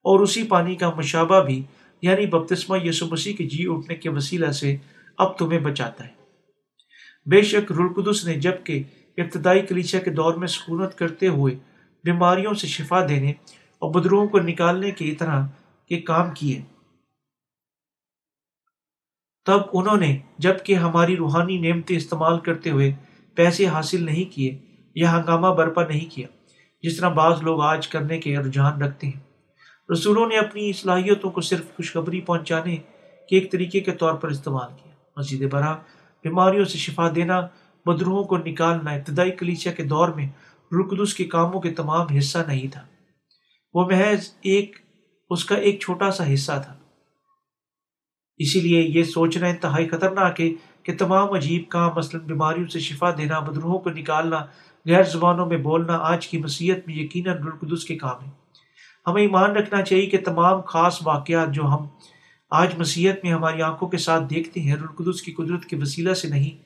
[0.05, 1.63] اور اسی پانی کا مشابہ بھی
[2.01, 4.75] یعنی بپتسمہ یسو مسیح کے جی اٹھنے کے وسیلہ سے
[5.17, 6.13] اب تمہیں بچاتا ہے۔
[7.25, 8.83] بے شک رلقدس نے جبکہ
[9.17, 11.55] ابتدائی کلیچا کے دور میں سکونت کرتے ہوئے
[12.05, 13.29] بیماریوں سے شفا دینے
[13.79, 15.45] اور بدروہوں کو نکالنے کی طرح
[15.89, 16.61] کے کام کیے۔
[19.45, 22.93] تب انہوں نے جبکہ ہماری روحانی نعمتیں استعمال کرتے ہوئے
[23.35, 24.59] پیسے حاصل نہیں کیے
[24.95, 26.27] یا ہنگامہ برپا نہیں کیا،
[26.83, 29.19] جس طرح بعض لوگ آج کرنے کے رجحان رکھتے ہیں۔
[29.93, 32.77] رسولوں نے اپنی صلاحیتوں کو صرف خوشخبری پہنچانے
[33.29, 35.73] کے ایک طریقے کے طور پر استعمال کیا۔ مسجد برا
[36.23, 37.41] بیماریوں سے شفا دینا
[37.85, 40.27] بدروہوں کو نکالنا، ابتدائی کلیچیا کے دور میں
[40.71, 42.81] رقدس کے کاموں کے تمام حصہ نہیں تھا۔
[43.73, 44.75] وہ محض ایک،
[45.29, 46.75] اس کا ایک چھوٹا سا حصہ تھا۔
[48.37, 50.49] اسی لیے یہ سوچنا انتہائی خطرناک ہے
[50.83, 54.45] کہ تمام عجیب کام مثلاً بیماریوں سے شفا دینا بدروہوں کو نکالنا،
[54.85, 58.31] غیر زبانوں میں بولنا، آج کی مسیحت میں یقیناً رلقدس کے کام ہے
[59.07, 61.87] ہمیں ایمان رکھنا چاہیے کہ تمام خاص واقعات جو ہم
[62.49, 66.27] آج مسیحت میں ہماری آنکھوں کے ساتھ دیکھتے ہیں رلقدس کی قدرت کے وسیلہ سے
[66.27, 66.57] نہیں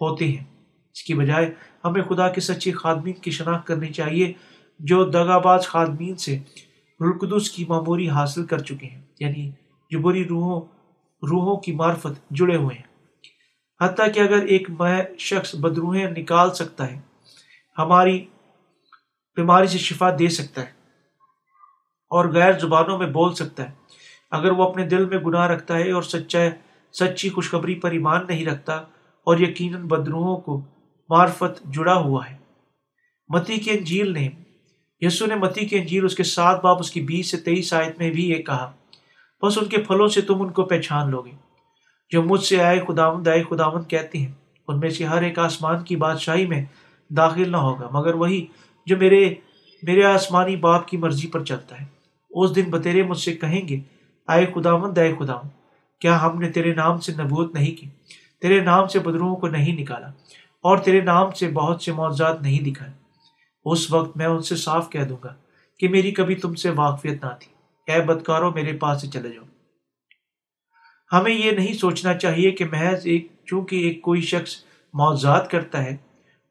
[0.00, 0.51] ہوتے ہیں۔
[0.92, 4.32] اس کی بجائے ہمیں خدا کے سچے خادمین کی شناخت کرنی چاہیے
[4.78, 6.38] جو دگاباز خادمین سے
[7.00, 9.50] رلقدس کی معموری حاصل کر چکے ہیں یعنی
[9.90, 10.60] جو بری روحوں
[11.22, 12.92] روحوں کی معرفت جڑے ہوئے ہیں۔
[13.80, 14.68] حتیٰ کہ اگر ایک
[15.18, 17.00] شخص بدروہیں نکال سکتا ہے،
[17.78, 18.26] ہماری
[19.36, 20.70] بیماری سے شفا دے سکتا ہے
[22.10, 23.74] اور غیر زبانوں میں بول سکتا ہے۔
[24.30, 26.38] اگر وہ اپنے دل میں گناہ رکھتا ہے اور سچا
[26.92, 28.74] سچی خوشخبری پر ایمان نہیں رکھتا
[29.26, 30.60] اور یقیناً بدروہوں کو
[31.08, 32.36] معرفت جڑا ہوا ہے۔
[33.28, 34.28] متی کے انجیل نے،
[35.00, 37.98] یسو نے متی کے انجیل اس کے سات باپ اس کی بیس سے تیئیس آیت
[37.98, 38.72] میں بھی یہ کہا،
[39.42, 41.30] بس ان کے پھلوں سے تم ان کو پہچان لو گے۔
[42.10, 44.32] جو مجھ سے آئے خداوند آئے خداوند کہتے ہیں،
[44.68, 46.64] ان میں سے ہر ایک آسمان کی بادشاہی میں
[47.16, 48.46] داخل نہ ہوگا، مگر وہی
[48.86, 49.34] جو میرے
[49.82, 51.86] میرے آسمانی باپ کی مرضی پر چلتا ہے۔
[52.30, 53.80] اس دن بتیرے مجھ سے کہیں گے،
[54.26, 55.50] آئے خداوند آئے خداوند،
[56.00, 57.86] کیا ہم نے تیرے نام سے نبوت نہیں کی؟
[58.40, 60.06] تیرے نام سے بدروہوں کو نہیں نکالا۔
[60.62, 62.92] اور تیرے نام سے بہت سے معاوضات نہیں دکھائے۔
[63.64, 65.34] اس وقت میں ان سے صاف کہہ دوں گا
[65.78, 67.52] کہ میری کبھی تم سے واقفیت نہ تھی۔
[67.92, 69.44] اے بدکاروں، میرے پاس سے چلے جاؤ۔
[71.12, 74.56] ہمیں یہ نہیں سوچنا چاہیے کہ محض ایک، چونکہ ایک کوئی شخص
[74.94, 75.96] معاوضات کرتا ہے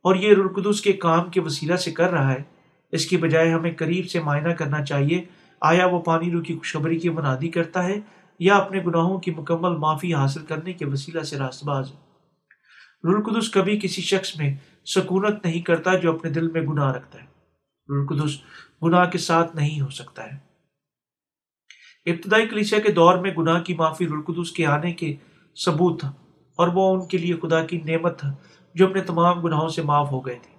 [0.03, 2.43] اور یہ رلقدس کے کام کے وسیلہ سے کر رہا ہے،
[2.91, 5.23] اس کی بجائے ہمیں قریب سے معائنہ کرنا چاہیے،
[5.61, 7.99] آیا وہ پانی رو کی خوشخبری کی منادی کرتا ہے
[8.39, 12.10] یا اپنے گناہوں کی مکمل معافی حاصل کرنے کے وسیلہ سے راست باز ہے
[13.03, 17.25] رلقدس کبھی کسی شخص میں سکونت نہیں کرتا جو اپنے دل میں گناہ رکھتا ہے۔
[17.89, 18.37] رلقدس
[18.83, 20.51] گناہ کے ساتھ نہیں ہو سکتا ہے۔
[22.11, 25.15] ابتدائی کلیسیا کے دور میں گناہ کی معافی رلقدس کے آنے کے
[25.65, 26.11] ثبوت تھا
[26.55, 28.35] اور وہ ان کے لیے خدا کی نعمت تھا
[28.75, 30.55] جو اپنے تمام گناہوں سے معاف ہو گئے تھے۔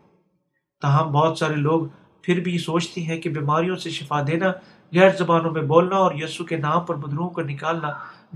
[0.82, 1.86] تاہم بہت سارے لوگ
[2.22, 4.48] پھر بھی سوچتے ہیں کہ بیماریوں سے شفا دینا،
[4.94, 7.88] غیر زبانوں میں بولنا اور یسو کے نام پر بدروہوں کو نکالنا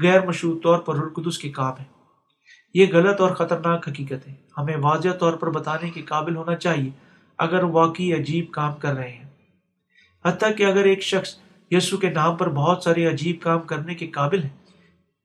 [0.02, 1.95] غیر مشہور طور پر رلقدس کے کام ہے۔
[2.74, 6.90] یہ غلط اور خطرناک حقیقت ہے۔ ہمیں واضح طور پر بتانے کے قابل ہونا چاہیے
[7.38, 9.24] اگر واقعی عجیب کام کر رہے ہیں۔
[10.24, 11.36] حتیٰ کہ اگر ایک شخص
[11.70, 14.48] یسو کے نام پر بہت سارے عجیب کام کرنے کے قابل ہے،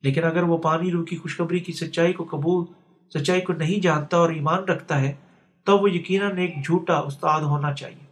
[0.03, 2.65] لیکن اگر وہ پانی رو کی خوشخبری کی سچائی کو قبول،
[3.13, 5.13] سچائی کو نہیں جانتا اور ایمان رکھتا ہے،
[5.63, 8.05] تو وہ یقیناً ایک جھوٹا استاد ہونا چاہیے۔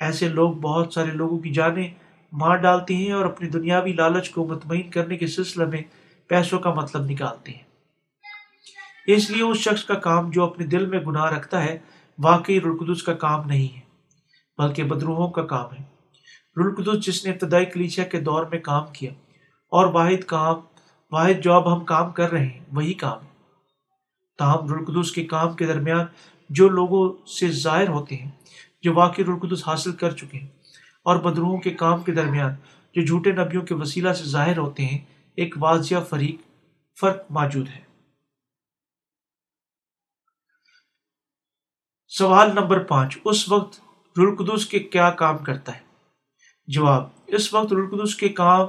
[0.00, 1.88] ایسے لوگ بہت سارے لوگوں کی جانیں
[2.32, 5.82] مار ڈالتے ہیں اور اپنی دنیاوی لالچ کو مطمئن کرنے کے سلسلے میں
[6.26, 7.65] پیسوں کا مطلب نکالتے ہیں۔
[9.06, 11.78] اس لیے اس شخص کا کام جو اپنے دل میں گناہ رکھتا ہے،
[12.18, 13.80] واقعی رلقدس کا کام نہیں ہے،
[14.58, 15.82] بلکہ بدروہوں کا کام ہے۔
[16.56, 19.10] رلقدس جس نے ابتدائی کلیچیا کے دور میں کام کیا
[19.72, 20.60] اور واحد کام،
[21.12, 23.34] واحد جو اب ہم کام کر رہے ہیں، وہی کام ہے۔
[24.38, 26.06] تاہم رلقدس کے کام کے درمیان
[26.50, 28.30] جو لوگوں سے ظاہر ہوتے ہیں،
[28.82, 30.48] جو واقعی رلقدس حاصل کر چکے ہیں،
[31.06, 32.54] اور بدروہوں کے کام کے درمیان
[32.94, 34.98] جو جھوٹے نبیوں کے وسیلہ سے ظاہر ہوتے ہیں،
[35.38, 36.40] ایک واضح فریق،
[37.00, 37.85] فرق موجود ہے۔
[42.18, 43.80] سوال نمبر پانچ، اس وقت
[44.18, 45.80] رلقدس کے کیا کام کرتا ہے؟
[46.66, 48.66] جواب، اس وقت رلقدس کے کام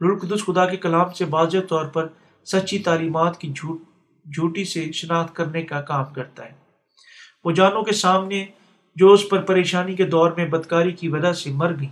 [0.00, 2.06] رلقدس خدا کے کلام سے واضح طور پر
[2.44, 3.80] سچی تعلیمات کی جھوٹ،
[4.24, 6.50] جھوٹی سے شناخت کرنے کا کام کرتا ہے۔
[7.44, 8.46] وہ جانوں کے سامنے
[8.96, 11.88] جو اس پر پریشانی کے دور میں بدکاری کی وجہ سے مر گئی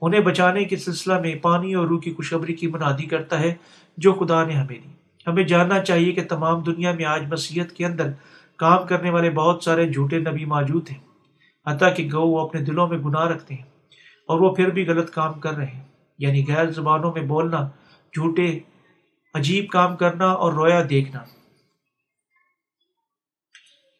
[0.00, 3.54] انہیں بچانے کے سلسلہ میں پانی اور روح کی خوشخبری کی منادی کرتا ہے
[3.96, 4.90] جو خدا نے ہمیں دی۔
[5.26, 8.10] ہمیں جاننا چاہیے کہ تمام دنیا میں آج مسیحت کے اندر
[8.62, 10.98] کام کرنے والے بہت سارے جھوٹے نبی موجود ہیں۔
[11.66, 13.62] حتیٰ کہ گو وہ اپنے دلوں میں گناہ رکھتے ہیں
[14.28, 15.84] اور وہ پھر بھی غلط کام کر رہے ہیں۔
[16.18, 17.62] یعنی غیر زبانوں میں بولنا،
[18.12, 18.58] جھوٹے،
[19.34, 21.20] عجیب کام کرنا اور رویا دیکھنا۔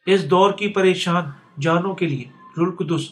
[0.07, 1.25] اس دور کی پریشان
[1.61, 2.25] جانوں کے لیے
[2.57, 3.09] رلقدس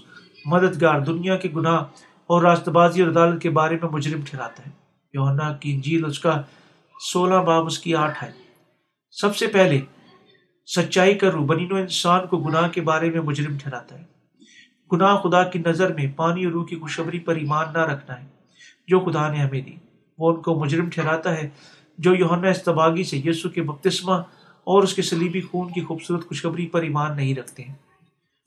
[0.47, 1.83] مددگار دنیا کے گناہ
[2.27, 4.71] اور راست بازی اور عدالت کے بارے میں مجرم ٹھہراتا ہے۔
[5.15, 6.43] یونا کی انجیل اس کا
[7.13, 8.33] سولہ باب اس کی آٹھ ہے
[9.11, 9.81] سب سے پہلے
[10.75, 14.05] سچائی کا روح بنین و انسان کو گناہ کے بارے میں مجرم ٹھہراتا ہے۔
[14.93, 18.27] گناہ خدا کی نظر میں پانی اور روح کی خوشبری پر ایمان نہ رکھنا ہے،
[18.89, 19.77] جو خدا نے ہمیں دی۔
[20.19, 21.49] وہ ان کو مجرم ٹھہراتا ہے،
[21.99, 24.13] جو یونا استباغی سے یسو کے بپتسمہ
[24.65, 27.75] اور اس کے سلیبی خون کی خوبصورت خوشخبری پر ایمان نہیں رکھتے ہیں۔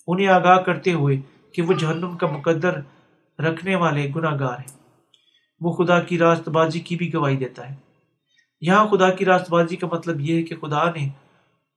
[0.08, 2.74] انہیں آگاہ کرتے ہوئے کہ وہ جہنم کا مقدر
[3.40, 4.80] رکھنے والے گناہ گار ہیں۔
[5.62, 7.76] وہ خدا کی راست بازی کی بھی گواہی دیتا ہے۔
[8.62, 11.10] یہاں خدا کی راست بازی کا مطلب یہ ہے کہ خدا نے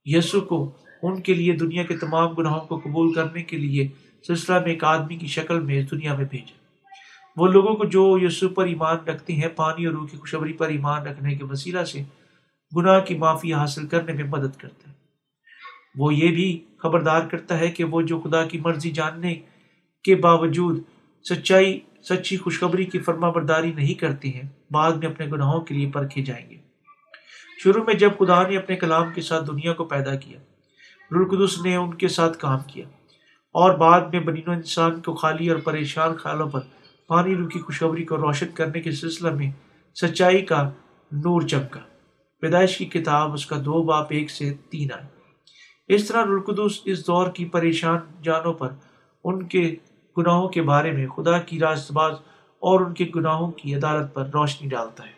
[0.06, 0.70] یسو کو،
[1.02, 3.88] ان کے لیے دنیا کے تمام گناہوں کو قبول کرنے کے لیے
[4.26, 6.56] سلسلہ میں ایک آدمی کی شکل میں اس دنیا میں بھیجا۔
[7.36, 10.68] وہ لوگوں کو جو یسو پر ایمان رکھتے ہیں، پانی اور روح کی خوشبری پر
[10.68, 12.02] ایمان رکھنے کے وسیلہ سے
[12.76, 14.94] گناہ کی معافی حاصل کرنے میں مدد کرتا ہے۔
[15.96, 19.34] وہ یہ بھی خبردار کرتا ہے کہ وہ جو خدا کی مرضی جاننے
[20.04, 20.82] کے باوجود
[21.30, 25.90] سچائی، سچی خوشخبری کی فرما برداری نہیں کرتے ہیں، بعد میں اپنے گناہوں کے لیے
[25.90, 26.65] پرکھے جائیں گے۔
[27.58, 30.38] شروع میں جب خدا نے اپنے کلام کے ساتھ دنیا کو پیدا کیا
[31.10, 32.84] رلقدس نے ان کے ساتھ کام کیا،
[33.54, 36.60] اور بعد میں بنین و انسان کو خالی اور پریشان خیالوں پر
[37.08, 39.50] پانی رو کی خوشخبری کو روشن کرنے کے سلسلہ میں
[39.96, 40.62] سچائی کا
[41.12, 41.80] نور چمکا۔
[42.42, 45.06] پیدائش کی کتاب اس کا دو باپ، ایک سے تین آئے۔
[45.88, 48.72] اس طرح رلقدس اس دور کی پریشان جانوں پر
[49.24, 49.74] ان کے
[50.16, 52.14] گناہوں کے بارے میں خدا کی راست باز
[52.62, 55.15] اور ان کے گناہوں کی عدالت پر روشنی ڈالتا ہے۔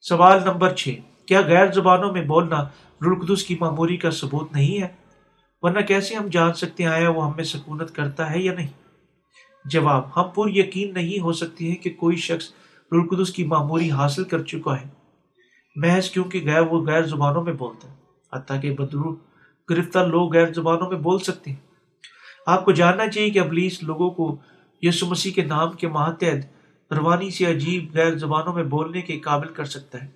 [0.00, 0.94] سوال نمبر چھ،
[1.26, 2.68] کیا غیر زبانوں میں بولنا
[3.02, 4.88] رلقدس کی معموری کا ثبوت نہیں ہے؟
[5.62, 8.68] ورنہ کیسے ہم جان سکتے ہیں آیا وہ ہمیں سکونت کرتا ہے یا نہیں؟
[9.64, 12.44] جواب، ہم پر یقین نہیں ہو سکتے ہیں کہ کوئی شخص
[12.92, 14.88] رلقدس کی معموری حاصل کر چکا ہے۔
[15.76, 17.94] محض کیونکہ غیر وہ غیر زبانوں میں بولتا ہے۔
[18.32, 19.16] حتیٰ کہ بدرو
[19.70, 21.70] گرفتار لوگ غیر زبانوں میں بول سکتے ہیں۔
[22.46, 24.38] آپ کو جاننا چاہیے کہ ابلیس لوگوں کو
[24.82, 26.59] یسو مسیح کے نام کے ماتحت
[26.96, 30.08] روانی سے عجیب غیر زبانوں میں بولنے کے قابل کر سکتا ہے۔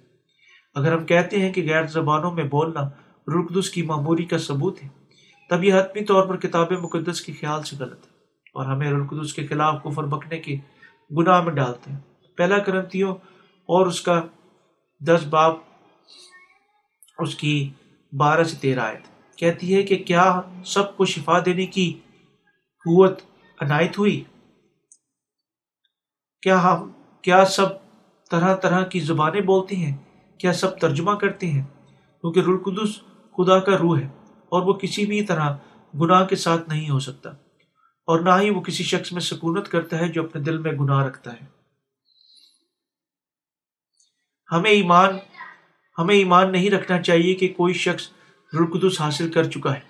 [0.74, 2.80] اگر ہم کہتے ہیں کہ غیر زبانوں میں بولنا
[3.28, 4.88] رقدس کی معموری کا ثبوت ہے،
[5.50, 8.12] تب یہ حتمی طور پر کتاب مقدس کے خیال سے غلط ہے
[8.54, 10.56] اور ہمیں رقدس کے خلاف کفر بکنے کے
[11.18, 11.98] گناہ میں ڈالتے ہیں۔
[12.36, 13.14] پہلا کرنتیوں
[13.66, 14.22] اور اس کا
[15.00, 15.56] دس باپ
[17.18, 17.70] اس کی
[18.12, 21.92] بارہ سے تیرہ آیت۔ کہتی ہے کہ کیا سب کو شفا دینے کی
[22.84, 23.20] قوت
[23.60, 24.22] عنایت ہوئی؟
[26.44, 26.90] کیا ہم
[27.22, 27.66] کیا سب
[28.30, 29.96] طرح طرح کی زبانیں بولتے ہیں؟
[30.38, 31.62] کیا سب ترجمہ کرتے ہیں؟
[32.20, 32.96] کیونکہ رلقدس
[33.36, 34.08] خدا کا روح ہے
[34.48, 35.56] اور وہ کسی بھی طرح
[36.00, 37.30] گناہ کے ساتھ نہیں ہو سکتا،
[38.08, 41.04] اور نہ ہی وہ کسی شخص میں سکونت کرتا ہے جو اپنے دل میں گناہ
[41.04, 41.46] رکھتا ہے۔
[44.52, 45.16] ہمیں ایمان
[45.98, 48.08] ہمیں ایمان نہیں رکھنا چاہیے کہ کوئی شخص
[48.52, 49.80] رلقدس حاصل کر چکا ہے۔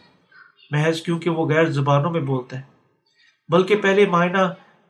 [0.71, 2.63] محض کیونکہ وہ غیر زبانوں میں بولتا ہے۔
[3.49, 4.47] بلکہ پہلے معائنہ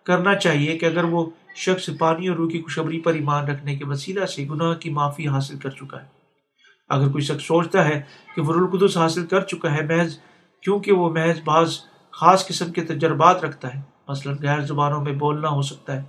[0.06, 1.24] کرنا چاہیے کہ اگر وہ
[1.54, 5.28] شخص پانی اور روح کی خوشبری پر ایمان رکھنے کے وسیلہ سے گناہ کی معافی
[5.28, 6.06] حاصل کر چکا ہے۔
[6.88, 8.02] اگر کوئی شخص سوچتا ہے
[8.34, 10.18] کہ وہ رلقدس حاصل کر چکا ہے محض
[10.62, 11.78] کیونکہ وہ محض بعض
[12.10, 16.02] خاص قسم کے تجربات رکھتا ہے، مثلا غیر زبانوں میں بولنا ہو سکتا ہے۔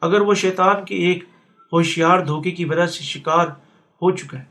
[0.00, 1.24] اگر وہ شیطان کے ایک
[1.72, 3.46] ہوشیار دھوکے کی وجہ سے شکار
[4.02, 4.44] ہو چکا ہے،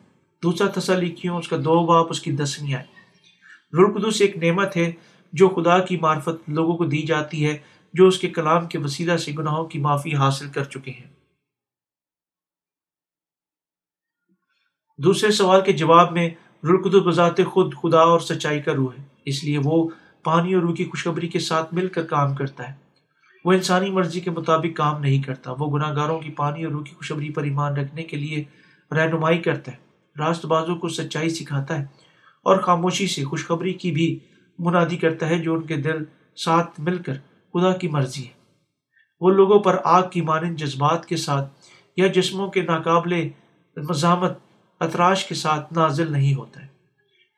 [0.44, 2.86] دوسرا تسلی کیوں اس کا دو باپ اس کی دسویں آئے؟
[3.74, 4.92] رلقدس ایک نعمت ہے
[5.34, 7.58] جو خدا کی معرفت لوگوں کو دی جاتی ہے
[7.94, 11.08] جو اس کے کلام کے وسیلہ سے گناہوں کی معافی حاصل کر چکے ہیں۔
[15.04, 16.30] دوسرے سوال کے جواب میں
[16.64, 19.90] رلقد بذات خود خدا اور سچائی کا روح ہے، اس لیے وہ
[20.24, 22.74] پانی اور روح کی خوشخبری کے ساتھ مل کر کام کرتا ہے۔
[23.46, 26.84] وہ انسانی مرضی کے مطابق کام نہیں کرتا، وہ گناہ گاروں کی پانی اور روح
[26.84, 28.44] کی خوشخبری پر ایمان رکھنے کے لیے
[28.92, 29.78] رہنمائی کرتا ہے،
[30.20, 31.86] راست بازوں کو سچائی سکھاتا ہے
[32.46, 34.20] اور خاموشی سے خوشخبری کی بھی
[34.60, 36.04] منادی کرتا ہے جو ان کے دل
[36.36, 37.14] ساتھ مل کر
[37.54, 38.32] خدا کی مرضی ہے۔
[39.20, 41.54] وہ لوگوں پر آگ کی مانند جذبات کے ساتھ
[41.98, 43.30] یا جسموں کے ناقابل
[43.78, 44.38] مزامت
[44.80, 46.68] اطراش کے ساتھ نازل نہیں ہوتا ہے۔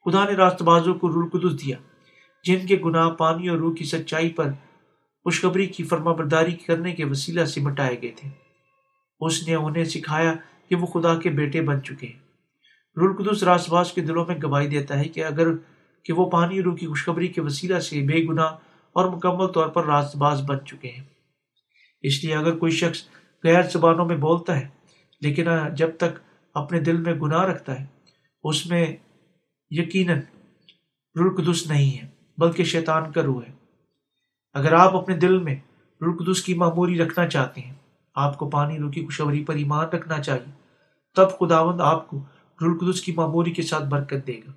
[0.05, 1.77] خدا نے راست بازوں کو رول قدس دیا،
[2.43, 4.51] جن کے گناہ پانی اور روح کی سچائی پر
[5.23, 8.29] خوشخبری کی فرما برداری کرنے کے وسیلہ سے مٹائے گئے تھے۔
[9.19, 10.33] اس نے انہیں سکھایا
[10.69, 12.19] کہ وہ خدا کے بیٹے بن چکے ہیں۔
[12.97, 15.47] رول قدس راست باز کے دلوں میں گواہی دیتا ہے کہ اگر
[16.03, 18.51] کہ وہ پانی روح کی خوشخبری کے وسیلہ سے بے گناہ
[18.93, 21.03] اور مکمل طور پر راست باز بن چکے ہیں۔
[22.01, 23.03] اس لیے اگر کوئی شخص
[23.43, 24.67] غیر زبانوں میں بولتا ہے،
[25.21, 26.19] لیکن جب تک
[26.53, 27.85] اپنے دل میں گناہ رکھتا ہے،
[28.43, 28.95] اس میں
[29.69, 30.21] یقیناً
[31.15, 33.53] رلقدس نہیں ہے، بلکہ شیطان کا روح ہے۔
[34.53, 35.55] اگر آپ اپنے دل میں
[36.01, 37.75] رلقدس کی معموری رکھنا چاہتے ہیں،
[38.15, 40.51] آپ کو پانی روح کی خوشبری پر ایمان رکھنا چاہیے،
[41.15, 42.23] تب خداوند آپ کو
[42.61, 44.51] رلقدس کی معموری کے ساتھ برکت دے گا۔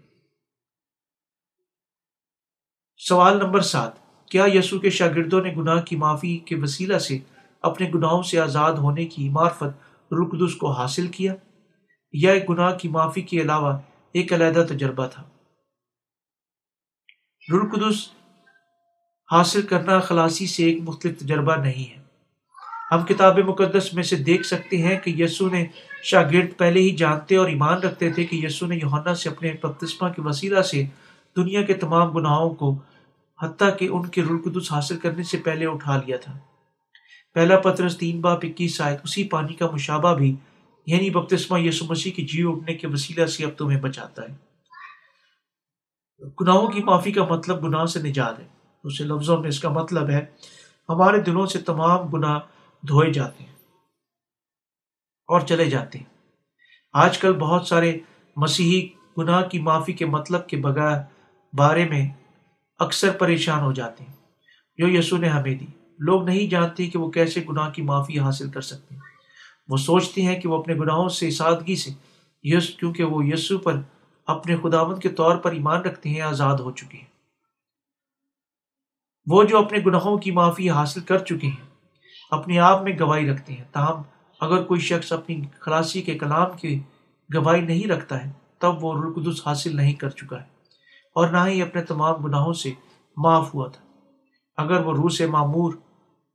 [2.96, 4.01] سوال نمبر سات۔
[4.32, 7.18] کیا یسو کے شاگردوں نے گناہ کی معافی کے وسیلہ سے
[7.62, 11.34] اپنے گناہوں سے آزاد ہونے کی معرفت رقدس کو حاصل کیا؟
[12.12, 13.78] یا گناہ کی معافی کے علاوہ
[14.12, 15.22] ایک علیحدہ تجربہ تھا؟
[17.52, 18.08] رلقدس
[19.32, 22.02] حاصل کرنا خلاصی سے ایک مختلف تجربہ نہیں ہے۔
[22.92, 25.66] ہم کتاب مقدس میں سے دیکھ سکتے ہیں کہ یسو نے
[26.02, 30.08] شاگرد پہلے ہی جانتے اور ایمان رکھتے تھے کہ یسو نے یوحنا سے اپنے بپتسمہ
[30.08, 30.84] کے وسیلہ سے
[31.36, 32.78] دنیا کے تمام گناہوں کو
[33.42, 36.38] حتیٰ کہ ان کے رلقدس حاصل کرنے سے پہلے اٹھا لیا تھا۔
[37.34, 40.36] پہلا پترس تین باپ اکیس آئے اسی پانی کا مشابہ بھی
[40.86, 44.52] یعنی بپتسمہ یسو مسیح کی جی اٹھنے کے وسیلہ سے اب تمہیں بچاتا ہے۔
[46.40, 48.44] گناہوں کی معافی کا مطلب گناہ سے نجات ہے۔
[48.84, 50.26] دوسرے لفظوں میں اس کا مطلب ہے،
[50.88, 52.38] ہمارے دلوں سے تمام گناہ
[52.88, 53.52] دھوئے جاتے ہیں
[55.28, 56.06] اور چلے جاتے ہیں۔
[56.92, 57.98] آج کل بہت سارے
[58.36, 61.00] مسیحی گناہ کی معافی کے مطلب کے بغیر
[61.52, 62.08] بارے میں
[62.82, 64.12] اکثر پریشان ہو جاتے ہیں۔
[64.76, 65.66] جو یسو نے ہمیں دی۔
[65.98, 69.02] لوگ نہیں جانتے کہ وہ کیسے گناہ کی معافی حاصل کر سکتے ہیں۔
[69.68, 71.90] وہ سوچتے ہیں کہ وہ اپنے گناہوں سے سادگی سے،
[72.42, 73.80] یس، کیونکہ وہ یسو پر
[74.26, 77.06] اپنے خداوند کے طور پر ایمان رکھتے ہیں، آزاد ہو چکے ہیں۔
[79.26, 81.70] وہ جو اپنے گناہوں کی معافی حاصل کر چکے ہیں،
[82.30, 84.02] اپنے آپ میں گواہی رکھتے ہیں۔ تاہم،
[84.40, 86.80] اگر کوئی شخص اپنی خلاصی کے کلام کی
[87.34, 90.51] گواہی نہیں رکھتا ہے، تب وہ رلقدس حاصل نہیں کر چکا ہے۔
[91.14, 92.72] اور نہ ہی اپنے تمام گناہوں سے
[93.16, 93.84] معاف ہوا تھا۔
[94.56, 95.74] اگر وہ روح سے معمور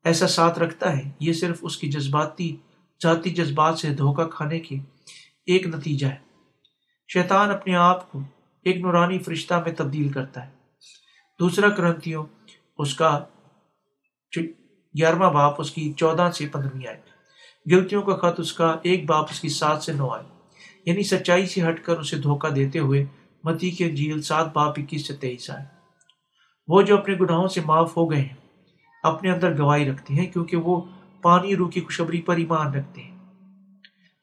[0.04, 2.56] ایسا ساتھ رکھتا ہے، یہ صرف اس کی جذباتی،
[3.04, 4.76] ذاتی جذبات سے دھوکہ کھانے کے
[5.46, 6.18] ایک نتیجہ ہے۔
[7.14, 8.20] شیطان اپنے آپ کو
[8.64, 10.52] ایک نورانی فرشتہ میں تبدیل کرتا ہے۔
[11.40, 12.26] دوسرا کرنتیوں،
[12.78, 13.20] اس کا
[14.98, 17.02] گیارہواں باپ اس کی چودہ سے پندرہویں آئے
[17.72, 20.24] گلتیوں کا خط اس کا ایک باپ اس کی سات سے نو آئے
[20.86, 23.06] یعنی سچائی سے ہٹ کر اسے دھوکہ دیتے ہوئے
[23.48, 25.66] متی کے جیل سات باپ اکیس سے تیئیس آئے۔
[26.68, 28.36] وہ جو اپنے گناہوں سے معاف ہو گئے ہیں،
[29.04, 30.82] اپنے اندر گواہی رکھتے ہیں کیونکہ وہ
[31.22, 33.16] پانی روح کی خوشبری پر ایمان رکھتے ہیں۔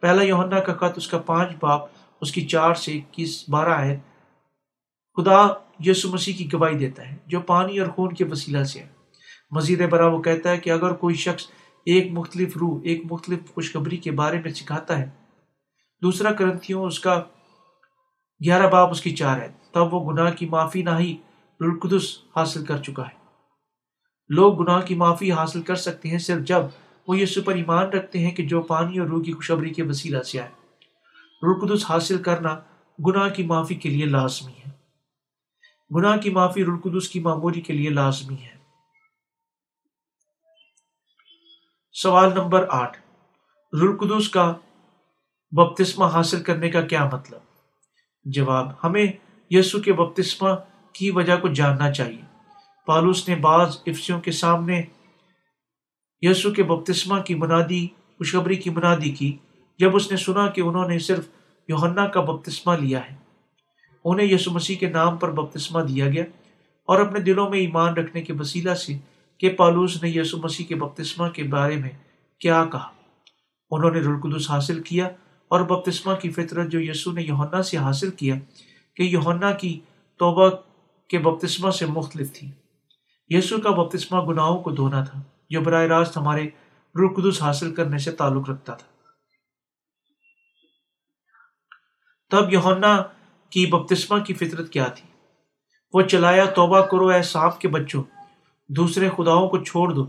[0.03, 1.83] پہلا یوہنا کا خط، اس کا پانچ باپ
[2.21, 3.99] اس کی چار سے اکیس، بارہ آئے
[5.17, 5.41] خدا
[5.85, 8.89] یسو مسیح کی گواہی دیتا ہے، جو پانی اور خون کے وسیلہ سے ہے۔
[9.51, 11.47] مزید برا وہ کہتا ہے کہ اگر کوئی شخص
[11.87, 15.09] ایک مختلف روح، ایک مختلف خوشخبری کے بارے میں سکھاتا ہے،
[16.03, 17.23] دوسرا کرنتھیوں اس کا
[18.45, 21.17] گیارہ باپ اس کی چار ہے تب وہ گناہ کی معافی نہ ہی
[21.61, 23.25] رلقدس حاصل کر چکا ہے۔
[24.29, 26.61] لوگ گناہ کی معافی حاصل کر سکتے ہیں صرف جب
[27.09, 30.23] وہ یہ سپر ایمان رکھتے ہیں کہ جو پانی اور روح کی خوشبری کے وسیلہ
[30.23, 30.51] سے آئے۔
[31.43, 32.61] رلقدس حاصل کرنا
[33.07, 34.71] گناہ کی معافی کے لیے لازمی ہے۔
[35.97, 38.55] گناہ کی معافی رلقدس کی معموری کے لیے لازمی ہے۔
[41.93, 42.99] سوال نمبر آٹھ
[43.83, 44.55] رلقدس کا
[45.51, 47.54] بپتسمہ حاصل کرنے کا کیا مطلب؟
[48.25, 49.07] جواب، ہمیں
[49.51, 50.49] یسو کے بپتسمہ
[50.93, 52.23] کی وجہ کو جاننا چاہیے۔
[52.87, 54.83] پالوس نے بعض افسیوں کے سامنے
[56.21, 57.87] یسو کے بپتسمہ کی منادی،
[58.19, 59.37] خوشخبری کی منادی کی،
[59.79, 61.29] جب اس نے سنا کہ انہوں نے صرف
[61.69, 63.17] یوہنا کا بپتسمہ لیا ہے۔
[64.05, 66.25] انہیں یسو مسیح کے نام پر بپتسمہ دیا گیا
[66.87, 68.99] اور اپنے دلوں میں ایمان رکھنے کے وسیلہ سے
[69.39, 71.91] کہ پالوس نے یسو مسیح کے بپتسمہ کے بارے میں
[72.41, 72.89] کیا کہا۔
[73.71, 75.09] انہوں نے رلقدس حاصل کیا
[75.55, 78.35] اور بپتسمہ کی فطرت جو یسو نے یوہنا سے حاصل کیا
[78.97, 79.79] کہ یوہنا کی
[80.21, 80.49] توبہ
[81.11, 82.51] کے بپتسمہ سے مختلف تھی۔
[83.31, 86.49] یسو کا بپتسمہ گناہوں کو دھونا تھا، جو براہ راست ہمارے
[86.95, 88.93] رلقدس حاصل کرنے سے تعلق رکھتا تھا۔
[92.31, 92.97] تب یوہنا
[93.53, 95.09] کی بپتسمہ کی فطرت کیا تھی؟
[95.95, 98.03] وہ چلایا، توبہ کرو اے سانپ کے بچوں،
[98.71, 100.07] دوسرے خداؤں کو چھوڑ دو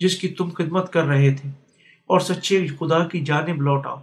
[0.00, 1.48] جس کی تم خدمت کر رہے تھے،
[2.10, 4.00] اور سچے خدا کی جانب لوٹ آؤ۔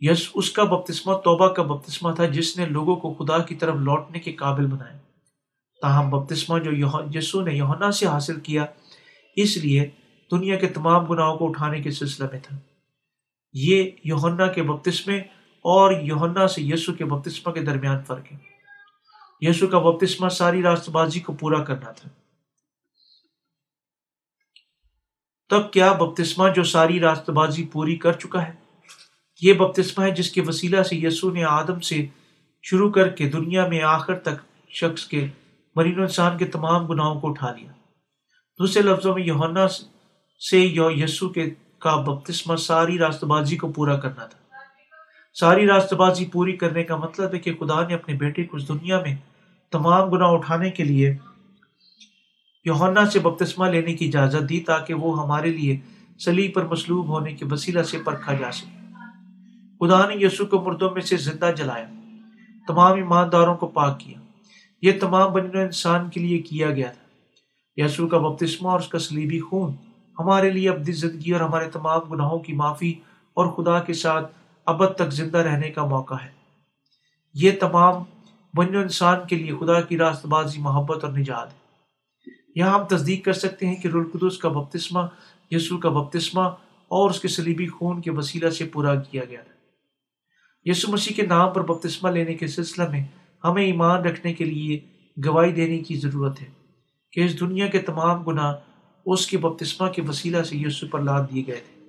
[0.00, 3.74] یس، اس کا بپتسمہ، توبہ کا بپتسمہ تھا جس نے لوگوں کو خدا کی طرف
[3.74, 4.98] لوٹنے کے قابل بنایا۔
[5.82, 6.70] تاہم بپتسمہ جو
[7.14, 8.66] یسو نے یوہنا سے حاصل کیا،
[9.36, 9.90] اس لیے
[10.30, 12.56] دنیا کے تمام گناہوں کو اٹھانے کے سلسلہ میں تھا۔
[13.52, 15.18] یہ یوہنا کے بپتسمے
[15.64, 18.38] اور یوہنا سے یسو کے بپتسمہ کے درمیان فرق ہے۔
[19.40, 22.08] یسو کا بپتسمہ ساری راست بازی کو پورا کرنا تھا۔
[25.48, 28.59] تب کیا بپتسمہ جو ساری راست بازی پوری کر چکا ہے؟
[29.42, 32.06] یہ بپتسمہ ہے جس کے وسیلہ سے یسو نے آدم سے
[32.62, 35.26] شروع کر کے دنیا میں آخر تک شخص کے
[35.76, 37.72] مرین و انسان کے تمام گناہوں کو اٹھا لیا۔
[38.58, 39.66] دوسرے لفظوں میں یوہنا
[40.50, 40.60] سے
[40.96, 44.56] یسو کے کا بپتسمہ ساری راست بازی کو پورا کرنا تھا۔
[45.34, 48.68] ساری راست بازی پوری کرنے کا مطلب ہے کہ خدا نے اپنے بیٹے کو اس
[48.68, 49.16] دنیا میں
[49.70, 51.16] تمام گناہ اٹھانے کے لیے
[52.64, 55.78] یوہنا سے بپتسمہ لینے کی اجازت دی تاکہ وہ ہمارے لیے
[56.18, 58.79] سلیب پر مسلوب ہونے کے وسیلہ سے پرکھا جا سکے۔
[59.80, 61.84] خدا نے یسو کو مردوں میں سے زندہ جلایا،
[62.66, 64.18] تمام ایمانداروں کو پاک کیا۔
[64.82, 67.00] یہ تمام بن انسان کے لیے کیا گیا تھا۔
[67.76, 69.72] یسو کا بپتسمہ اور اس کا سلیبی خون
[70.18, 72.94] ہمارے لیے ابدی زندگی اور ہمارے تمام گناہوں کی معافی
[73.34, 74.32] اور خدا کے ساتھ
[74.66, 76.30] ابد تک زندہ رہنے کا موقع ہے۔
[77.34, 77.94] یہ تمام
[78.54, 81.58] بن انسان کے لیے خدا کی راست بازی، محبت اور نجات ہے۔
[82.54, 85.00] یہاں ہم تصدیق کر سکتے ہیں کہ رلقدس کا بپتسمہ
[85.50, 86.42] یسو کا بپتسمہ
[86.88, 89.59] اور اس کے سلیبی خون کے وسیلہ سے پورا کیا گیا تھا۔
[90.64, 93.04] یسو مسیح کے نام پر بپتسمہ لینے کے سلسلہ میں
[93.44, 94.80] ہمیں ایمان رکھنے کے لیے
[95.26, 96.46] گواہی دینے کی ضرورت ہے
[97.12, 98.54] کہ اس دنیا کے تمام گناہ
[99.06, 101.88] اس کے بپتسمہ کے وسیلہ سے یسو پر لاد دیے گئے تھے۔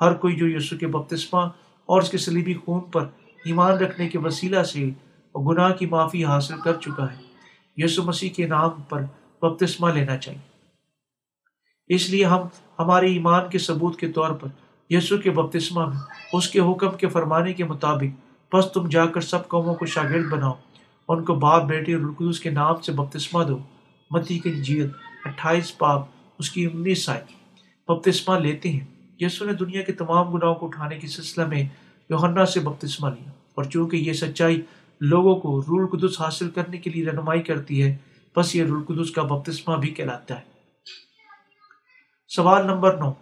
[0.00, 1.40] ہر کوئی جو یسو کے بپتسمہ
[1.86, 3.04] اور اس کے سلیبی خون پر
[3.44, 4.90] ایمان رکھنے کے وسیلہ سے
[5.36, 7.22] گناہ کی معافی حاصل کر چکا ہے
[7.76, 9.02] یسو مسیح کے نام پر
[9.42, 10.56] بپتسمہ لینا چاہیے۔
[11.94, 12.40] اس لیے ہم
[12.78, 14.48] ہمارے ایمان کے ثبوت کے طور پر
[14.90, 15.96] یسو کے بپتسمہ میں،
[16.32, 20.30] اس کے حکم کے فرمانے کے مطابق۔ بس تم جا کر سب قوموں کو شاگرد
[20.30, 20.52] بناؤ،
[21.08, 23.58] ان کو باپ بیٹے اور رلقدس کے نام سے بپتسمہ دو۔
[24.10, 24.90] متی کی جیت
[25.24, 26.06] اٹھائیس پاپ
[26.38, 27.24] اس کی انیس آئے
[27.88, 31.64] بپتسمہ لیتے ہیں۔ یسو نے دنیا کے تمام گناہوں کو اٹھانے کے سلسلہ میں
[32.10, 34.62] یوہنا سے بپتسمہ لیا۔ اور چونکہ یہ سچائی
[35.00, 37.96] لوگوں کو رول قدس حاصل کرنے کے لیے رہنمائی کرتی ہے
[38.36, 40.44] بس یہ رول قدس کا بپتسمہ بھی کہلاتا ہے۔
[42.28, 43.12] سوال نمبر نو۔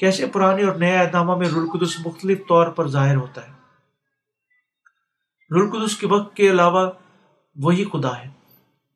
[0.00, 3.52] کیسے پرانے اور نئے اہدامہ میں رول قدس مختلف طور پر ظاہر ہوتا ہے۔
[5.50, 6.90] رول قدس کے وقت کے علاوہ
[7.56, 8.28] وہی خدا ہے۔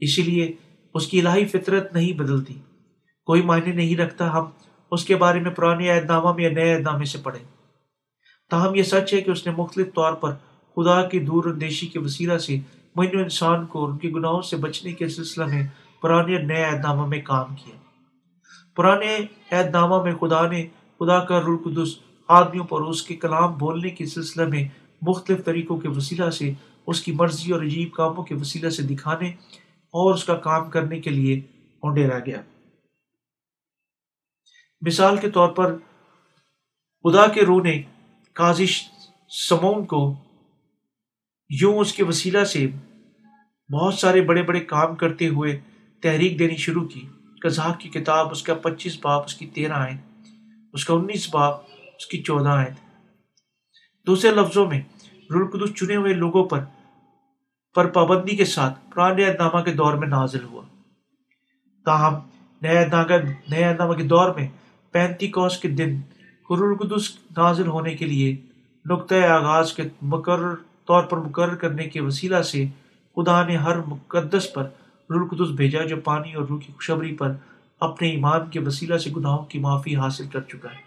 [0.01, 0.53] اسی لیے
[0.95, 2.55] اس کی الہی فطرت نہیں بدلتی۔
[3.27, 4.45] کوئی معنی نہیں رکھتا ہم
[4.91, 7.45] اس کے بارے میں پرانے عہد نامہ میں یا نئے عہد نامے سے پڑھیں۔
[8.51, 10.35] تاہم یہ سچ ہے کہ اس نے مختلف طور پر
[10.77, 12.59] خدا کی دور اندیشی کے وسیلہ سے
[12.97, 15.67] مینو انسان کو ان کے گناہوں سے بچنے کے سلسلہ میں
[16.03, 17.77] پرانے اور نئے عہد نامہ میں کام کیا۔
[18.77, 19.19] پرانے
[19.53, 20.67] عہد نامہ میں خدا نے
[21.05, 21.89] خدا کا رلقدس
[22.29, 24.69] آدمیوں پر اس کے کلام بولنے کے سلسلہ میں
[25.03, 26.53] مختلف طریقوں کے وسیلہ سے،
[26.87, 29.29] اس کی مرضی اور عجیب کاموں کے وسیلہ سے دکھانے
[29.81, 31.41] اور اس کا کام کرنے کے لیے
[31.81, 32.43] اونڈیرا گیا۔
[34.81, 35.77] مثال کے طور پر،
[37.05, 37.83] خدا کے روح نے
[38.33, 38.89] کازش
[39.49, 40.17] سمون کو
[41.49, 42.67] یوں اس کے وسیلہ سے
[43.73, 45.61] بہت سارے بڑے بڑے کام کرتے ہوئے
[46.03, 47.07] تحریک دینی شروع کی۔
[47.41, 50.14] کزاق کی کتاب، اس کا پچیس باپ، اس کی تیرہ آئیں
[50.75, 51.61] اس کا انیس باپ
[51.97, 52.75] اس کی چودہ آئیں
[54.07, 54.81] دوسرے لفظوں میں
[55.31, 56.65] رلقدس چنے ہوئے لوگوں پر
[57.75, 60.63] پر پابندی کے ساتھ پرانے نامہ کے دور میں نازل ہوا۔
[61.85, 62.15] تاہم،
[62.63, 62.87] نئے
[63.49, 64.49] نئے نامہ کے دور میں
[64.93, 66.01] پینتی کوس کے دن
[66.51, 68.37] رلقدس نازل ہونے کے لیے
[68.85, 70.55] نقطۂ آغاز کے مقرر
[70.87, 72.65] طور پر مقرر کرنے کے وسیلہ سے
[73.17, 74.69] خدا نے ہر مقدس پر
[75.11, 77.33] رلقدس بھیجا، جو پانی اور روح کی خوشبری پر
[77.85, 80.83] اپنے ایمان کے وسیلہ سے گناہوں کی معافی حاصل کر چکا ہے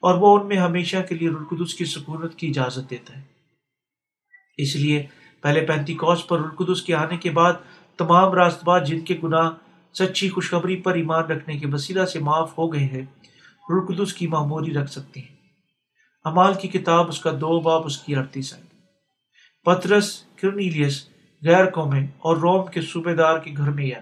[0.00, 3.22] اور وہ ان میں ہمیشہ کے لیے رلقدس کی سکونت کی اجازت دیتا ہے۔
[4.56, 5.06] اس لیے
[5.40, 7.52] پہلے پینتی کوس پر رلقدس کے آنے کے بعد
[7.96, 9.50] تمام راست بات جن کے گناہ
[9.94, 13.02] سچی خوشخبری پر ایمان رکھنے کے وسیلہ سے معاف ہو گئے ہیں
[13.70, 15.36] رلقدس کی معموری رکھ سکتے ہیں۔
[16.24, 18.62] امال کی کتاب اس کا دو باب اس کی اڑتیس ہے
[19.64, 21.08] پترس کرنیلیس،
[21.42, 24.00] غیر قومیں اور روم کے صوبے دار کے گھر میں آیا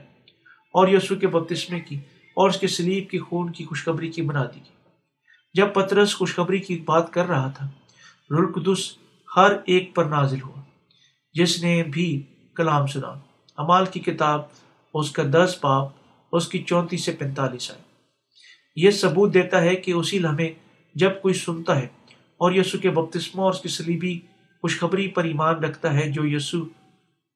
[0.75, 2.01] اور یسو کے بپتسمے کی
[2.35, 4.61] اور اس کے سلیب کی خون کی خوشخبری کی بنا دی
[5.55, 7.69] جب پترس خوشخبری کی بات کر رہا تھا
[8.31, 8.99] رلقدس
[9.37, 10.61] ہر ایک پر نازل ہوا،
[11.35, 12.23] جس نے بھی
[12.57, 13.09] کلام سنا۔
[13.57, 14.43] امال کی کتاب،
[14.95, 15.89] اس کا دس پاپ
[16.33, 17.81] اس کی چونتیس سے پینتالیس آئے۔
[18.77, 20.53] یہ ثبوت دیتا ہے کہ اسی لمحے
[20.95, 21.87] جب کوئی سنتا ہے
[22.37, 24.21] اور یسو کے بپتسمہ اور اس کی سلیبی
[24.61, 26.65] خوشخبری پر ایمان رکھتا ہے، جو یسو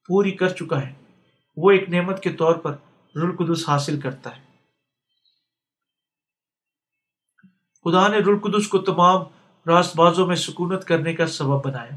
[0.07, 0.93] پوری کر چکا ہے،
[1.57, 2.75] وہ ایک نعمت کے طور پر
[3.15, 4.46] رلقدس حاصل کرتا ہے۔
[7.87, 9.21] خدا نے رلقدس کو تمام
[9.69, 11.95] راست بازوں میں سکونت کرنے کا سبب بنایا،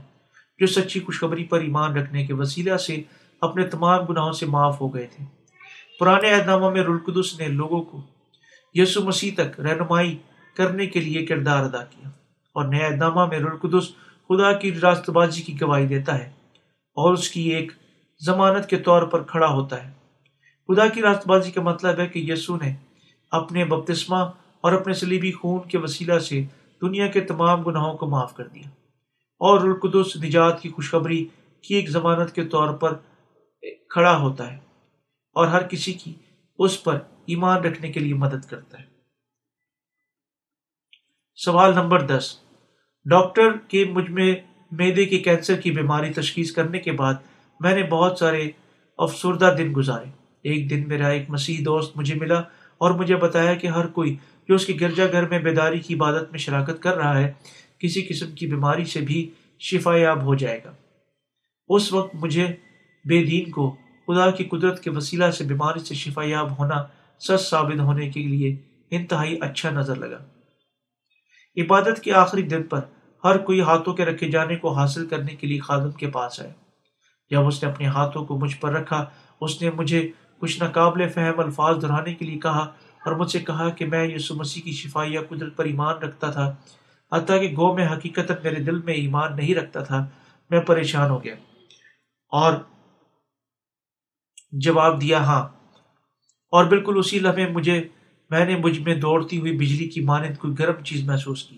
[0.59, 3.03] جو سچی خوشخبری پر ایمان رکھنے کے وسیلہ سے
[3.41, 5.24] اپنے تمام گناہوں سے معاف ہو گئے تھے۔
[6.01, 8.03] پرانے اہدامہ میں رلقدس نے لوگوں کو
[8.74, 10.18] یسو مسیح تک رہنمائی
[10.57, 12.09] کرنے کے لیے کردار ادا کیا
[12.55, 13.88] اور نئے اہدامہ میں رلقدس
[14.28, 16.30] خدا کی راست بازی کی گواہی دیتا ہے
[16.95, 17.72] اور اس کی ایک
[18.26, 19.91] ضمانت کے طور پر کھڑا ہوتا ہے۔
[20.68, 22.74] خدا کی راست بازی کا مطلب ہے کہ یسو نے
[23.30, 24.30] اپنے بپتسمہ
[24.61, 26.43] اور اپنے سلیبی خون کے وسیلہ سے
[26.83, 28.69] دنیا کے تمام گناہوں کو معاف کر دیا۔
[29.39, 31.27] اور القدس نجات کی خوشخبری
[31.63, 32.95] کی ایک ضمانت کے طور پر
[33.89, 34.57] کھڑا ہوتا ہے
[35.33, 36.15] اور ہر کسی کی
[36.59, 38.85] اس پر ایمان رکھنے کے لیے مدد کرتا ہے۔
[41.35, 42.37] سوال نمبر دس۔
[43.05, 44.35] ڈاکٹر کے مجھ میں
[44.73, 47.15] میدے کے کینسر کی بیماری تشخیص کرنے کے بعد
[47.61, 48.51] میں نے بہت سارے
[48.99, 50.07] افسردہ دن گزارے۔
[50.43, 52.39] ایک دن میرا ایک مسیح دوست مجھے ملا
[52.79, 54.17] اور مجھے بتایا کہ ہر کوئی
[54.51, 57.33] جو اس کے گرجا گھر میں بیداری کی عبادت میں شراکت کر رہا ہے،
[57.79, 60.73] کسی قسم کی بیماری سے بھی شفا یاب ہو جائے گا۔
[61.69, 62.47] اس وقت مجھے
[63.09, 63.77] بے دین کو،
[64.07, 66.85] خدا کی قدرت کے وسیلہ سے بیماری سے شفا یاب ہونا
[67.21, 68.57] سچ ثابت ہونے کے لیے
[68.91, 70.19] انتہائی اچھا نظر لگا۔
[71.57, 72.81] عبادت کے آخری دن پر
[73.25, 76.53] ہر کوئی ہاتھوں کے رکھے جانے کو حاصل کرنے کے لیے خادم کے پاس آئے
[77.31, 79.05] جب اس نے اپنے ہاتھوں کو مجھ پر رکھا،
[79.41, 82.73] اس نے مجھے کچھ ناقابل فہم الفاظ دہرانے کے لیے کہا
[83.05, 86.31] اور مجھ سے کہا کہ میں یسو مسیح کی شفائی یا قدرت پر ایمان رکھتا
[86.31, 86.55] تھا،
[87.13, 90.07] حتیٰ کہ گو میں حقیقت میرے دل میں ایمان نہیں رکھتا تھا،
[90.51, 91.35] میں پریشان ہو گیا۔
[92.29, 92.53] اور
[94.53, 95.43] جواب دیا ہاں۔
[96.53, 97.89] اور بالکل اسی لمحے مجھے،
[98.31, 101.57] میں نے مجھ میں دوڑتی ہوئی بجلی کی مانند کوئی گرم چیز محسوس کی۔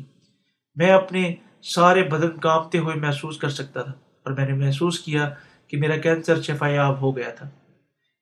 [0.75, 5.31] میں اپنے سارے بدن کامتے ہوئے محسوس کر سکتا تھا، اور میں نے محسوس کیا
[5.69, 7.49] کہ میرا کینسر شفا یاب ہو گیا تھا۔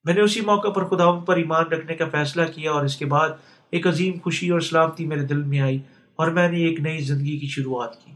[0.04, 3.04] میں نے اسی موقع پر خدا پر ایمان رکھنے کا فیصلہ کیا اور اس کے
[3.04, 3.28] بعد
[3.70, 5.78] ایک عظیم خوشی اور سلامتی میرے دل میں آئی
[6.16, 8.12] اور میں نے ایک نئی زندگی کی شروعات کی۔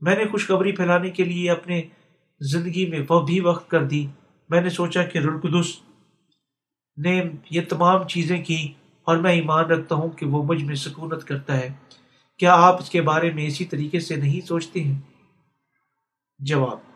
[0.00, 1.82] میں نے خوشخبری پھیلانے کے لیے اپنے
[2.40, 4.06] زندگی میں وہ بھی وقت کر دی۔
[4.50, 5.66] میں نے سوچا کہ رلقدس
[6.96, 8.72] نے یہ تمام چیزیں کی
[9.04, 11.68] اور میں ایمان رکھتا ہوں کہ وہ مجھ میں سکونت کرتا ہے۔
[12.38, 14.98] کیا آپ اس کے بارے میں اسی طریقے سے نہیں سوچتے ہیں؟
[16.38, 16.93] جواب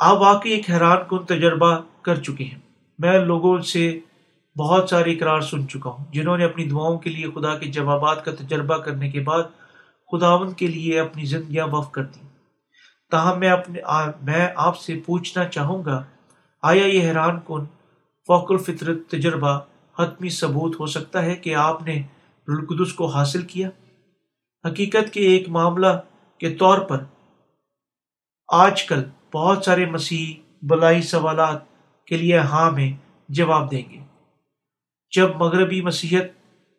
[0.00, 2.58] آپ واقعی ایک حیران کن تجربہ کر چکے ہیں۔
[2.98, 3.98] میں لوگوں سے
[4.56, 8.24] بہت سارے اقرار سن چکا ہوں، جنہوں نے اپنی دعاؤں کے لیے خدا کے جوابات
[8.24, 9.42] کا تجربہ کرنے کے بعد
[10.12, 12.20] خداون کے لیے اپنی زندگیاں وف کر دی
[13.10, 13.80] تاہم، میں اپنے
[14.22, 16.02] میں آپ سے پوچھنا چاہوں گا،
[16.62, 17.64] آیا یہ حیران کن
[18.28, 19.58] فوق الفطرت تجربہ
[19.98, 22.02] حتمی ثبوت ہو سکتا ہے کہ آپ نے
[22.48, 23.68] رلقدس کو حاصل کیا؟
[24.64, 25.86] حقیقت کے ایک معاملہ
[26.40, 27.04] کے طور پر
[28.48, 29.02] آج کل
[29.34, 31.62] بہت سارے مسیح بلائی سوالات
[32.06, 32.92] کے لیے ہاں میں
[33.28, 33.98] جواب دیں گے۔
[35.16, 36.24] جب مغربی مسیحت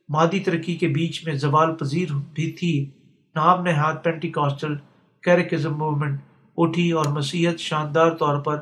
[0.10, 2.92] مادی ترقی کے بیچ میں زوال پذیر بھی تھی،
[3.36, 4.76] نام نہاد پینٹی کاسٹل
[5.24, 6.22] کیریکزم موومنٹ
[6.58, 8.62] اٹھی اور مسیحت شاندار طور پر،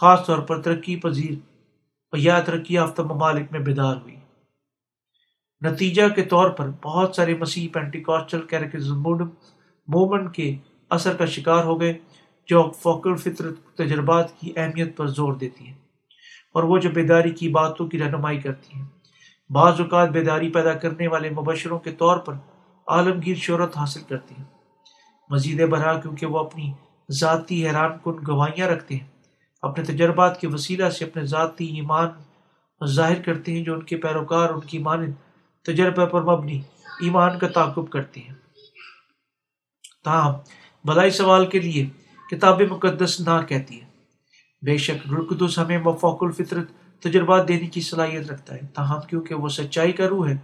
[0.00, 1.34] خاص طور پر ترقی پذیر
[2.12, 4.16] یا ترقی یافتہ ممالک میں بیدار ہوئی۔
[5.60, 8.40] نتیجہ کے طور پر بہت سارے مسیح پینٹیکاسٹل
[9.88, 10.56] مومنٹ کے
[10.90, 11.98] اثر کا شکار ہو گئے۔
[12.46, 15.74] جو فوکل فطرت تجربات کی اہمیت پر زور دیتی ہیں
[16.54, 18.86] اور وہ جو بیداری کی باتوں کی رہنمائی کرتی ہیں۔
[19.50, 22.34] بعض اوقات بیداری پیدا کرنے والے مبشروں کے طور پر
[22.86, 24.44] عالمگیر شہرت حاصل کرتی ہیں۔
[25.30, 26.72] مزید برآں کیونکہ وہ اپنی
[27.10, 29.06] ذاتی حیران کن گواہیاں رکھتے ہیں،
[29.62, 32.08] اپنے تجربات کے وسیلہ سے اپنے ذاتی ایمان
[32.86, 35.12] ظاہر کرتے ہیں جو ان کے پیروکار، ان کی مانند
[35.62, 36.60] تجربہ پر مبنی
[37.00, 38.34] ایمان کا تعقب کرتے ہیں۔
[40.04, 40.32] تاہم
[40.84, 41.86] بلائی سوال کے لیے
[42.30, 43.86] کتاب مقدس نہ کہتی ہے۔
[44.62, 46.70] بے شک رقدس ہمیں مفوق الفطرت،
[47.02, 50.36] تجربات دینے کی صلاحیت رکھتا ہے۔ تاہم کیونکہ وہ سچائی کا روح ہے۔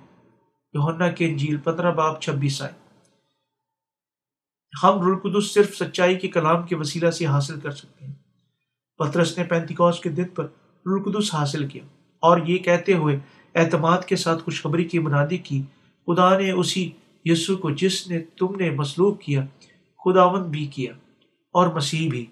[0.73, 2.73] یوحنا کے انجیل پندرہ باب چھبیس آئے۔
[4.83, 8.15] ہم رلقدس صرف سچائی کے کلام کے وسیلہ سے حاصل کر سکتے ہیں۔
[8.99, 10.45] پترس نے پینتیکوس کے دن پر
[10.87, 11.83] رلقدس حاصل کیا
[12.21, 13.19] اور یہ کہتے ہوئے
[13.55, 15.63] اعتماد کے ساتھ خوشخبری کی منادی کی،
[16.07, 16.91] خدا نے اسی
[17.25, 19.47] یسو کو جس نے تم نے مسلوب کیا
[20.05, 20.93] خداون بھی کیا۔
[21.53, 22.27] اور مسیح بھی۔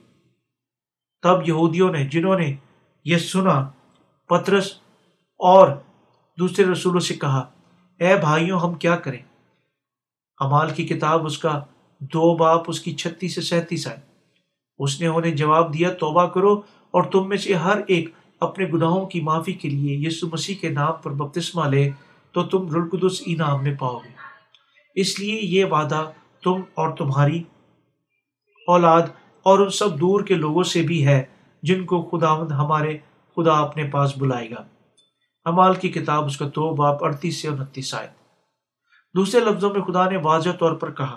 [1.22, 2.54] تب یہودیوں نے، جنہوں نے
[3.04, 3.70] یہ سنا،
[4.28, 4.72] پترس
[5.38, 5.68] اور
[6.38, 7.38] دوسرے رسولوں سے کہا،
[8.00, 9.22] اے بھائیوں، ہم کیا کریں؟
[10.38, 11.64] امال کی کتاب اس کا
[12.00, 13.96] دو باپ اس کی چھتیس سے سینتیس آئے۔
[14.78, 16.54] اس نے انہیں جواب دیا، توبہ کرو
[16.90, 18.08] اور تم میں سے ہر ایک
[18.40, 21.90] اپنے گناہوں کی معافی کے لیے یسو مسیح کے نام پر بپتسمہ لے،
[22.32, 24.10] تو تم رلقدس انعام میں پاؤ گے۔
[24.94, 26.10] اس لیے یہ وعدہ
[26.42, 27.42] تم اور تمہاری
[28.68, 29.02] اولاد
[29.42, 31.22] اور ان سب دور کے لوگوں سے بھی ہے
[31.62, 32.98] جن کو خداوند ہمارے
[33.36, 34.64] خدا اپنے پاس بلائے گا۔
[35.44, 38.08] امال کی کتاب اس کا دو باپ اڑتیس سے انتیس آئے
[39.16, 41.16] دوسرے لفظوں میں خدا نے واضح طور پر کہا،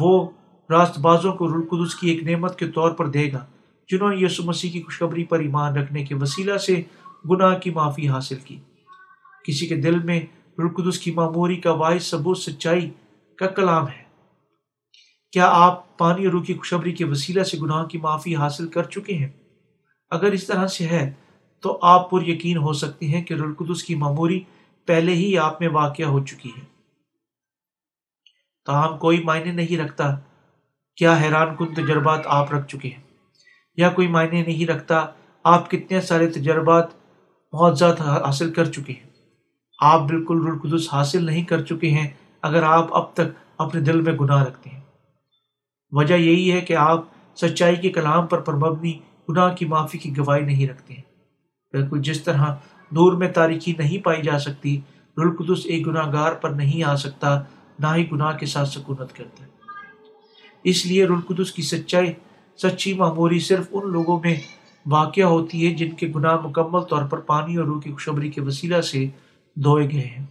[0.00, 0.30] وہ
[0.70, 3.44] راست بازوں کو رلقدس کی ایک نعمت کے طور پر دے گا،
[3.88, 6.82] جنہوں نے یسو مسیح کی خوشخبری پر ایمان رکھنے کے وسیلہ سے
[7.30, 8.58] گناہ کی معافی حاصل کی۔
[9.44, 10.20] کسی کے دل میں
[10.58, 12.90] رلقدس کی معموری کا واحد ثبوت سچائی
[13.36, 14.05] کا کلام ہے۔
[15.32, 19.14] کیا آپ پانی اور روح کی کے وسیلہ سے گناہ کی معافی حاصل کر چکے
[19.14, 19.28] ہیں؟
[20.10, 21.12] اگر اس طرح سے ہے
[21.62, 24.40] تو آپ پر یقین ہو سکتے ہیں کہ رلقدس کی معموری
[24.86, 26.64] پہلے ہی آپ میں واقع ہو چکی ہے۔
[28.66, 30.16] تاہم کوئی معنی نہیں رکھتا
[30.96, 33.02] کیا حیران کن تجربات آپ رکھ چکے ہیں۔
[33.76, 35.06] یا کوئی معنی نہیں رکھتا
[35.44, 36.86] آپ کتنے سارے تجربات
[37.52, 39.10] معذات حاصل کر چکے ہیں۔
[39.78, 42.08] آپ بالکل رلقدس حاصل نہیں کر چکے ہیں
[42.42, 44.80] اگر آپ اب تک اپنے دل میں گناہ رکھتے ہیں۔
[45.90, 47.04] وجہ یہی ہے کہ آپ
[47.36, 51.02] سچائی کے کلام پر پر مبنی گناہ کی معافی کی گواہی نہیں رکھتے ہیں۔
[51.72, 52.44] بالکل جس طرح
[52.90, 54.80] دور میں تاریخی نہیں پائی جا سکتی
[55.18, 57.42] رلقدس ایک گناہ گار پر نہیں آ سکتا،
[57.78, 59.48] نہ ہی گناہ کے ساتھ سکونت کرتا ہے۔
[60.64, 62.12] اس لیے رلقدس کی سچائی،
[62.62, 64.36] سچی معموری صرف ان لوگوں میں
[64.86, 68.40] واقع ہوتی ہے جن کے گناہ مکمل طور پر پانی اور روح کی خوشبری کے
[68.40, 69.06] وسیلہ سے
[69.56, 70.24] دھوئے گئے ہیں۔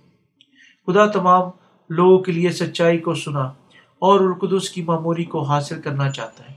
[0.87, 1.49] خدا تمام
[1.89, 3.51] لوگوں کے لیے سچائی کو سنا۔
[4.05, 6.55] اور رلقدس کی معموری کو حاصل کرنا چاہتا ہے۔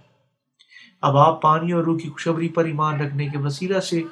[1.02, 4.02] اب آپ پانی اور روح کی خوشبری پر ایمان رکھنے کے وسیلہ سے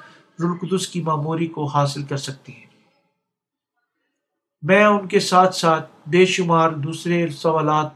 [0.40, 2.66] رلقدس کی معموری کو حاصل کر سکتے ہیں۔
[4.62, 7.86] میں ان کے ساتھ ساتھ بے شمار دوسرے سوالات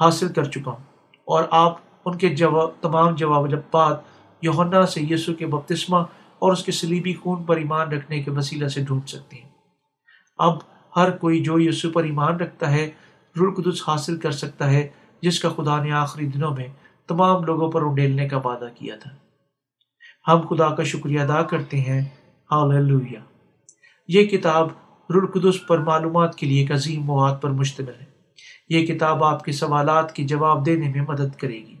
[0.00, 0.84] حاصل کر چکا ہوں
[1.24, 5.98] اور آپ ان کے جواب، تمام جواب جبات سے یسو کے بپتسمہ
[6.38, 9.50] اور اس کے سلیبی خون پر ایمان رکھنے کے وسیلہ سے ڈھونڈ سکتے ہیں۔
[10.38, 10.58] اب
[10.96, 12.90] ہر کوئی جو یسو پر ایمان رکھتا ہے
[13.40, 14.88] رلقدس حاصل کر سکتا ہے،
[15.22, 16.66] جس کا خدا نے آخری دنوں میں
[17.08, 19.10] تمام لوگوں پر انڈیلنے کا وعدہ کیا تھا۔
[20.32, 22.00] ہم خدا کا شکریہ ادا کرتے ہیں۔
[22.50, 23.18] ہاللویہ۔
[24.08, 24.68] یہ کتاب
[25.10, 28.04] رلقدس پر معلومات کے لیے ایک عظیم مواد پر مشتمل ہے۔
[28.68, 31.76] یہ کتاب آپ کے سوالات کی جواب دینے میں مدد کرے گی۔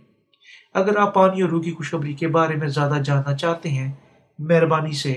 [0.74, 3.92] اگر آپ پانی اور روح کی خوشخبری کے بارے میں زیادہ جاننا چاہتے ہیں،
[4.38, 5.16] مہربانی سے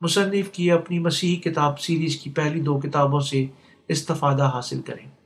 [0.00, 3.46] مصنف کی اپنی مسیحی کتاب سیریز کی پہلی دو کتابوں سے
[3.88, 5.21] استفادہ حاصل کریں۔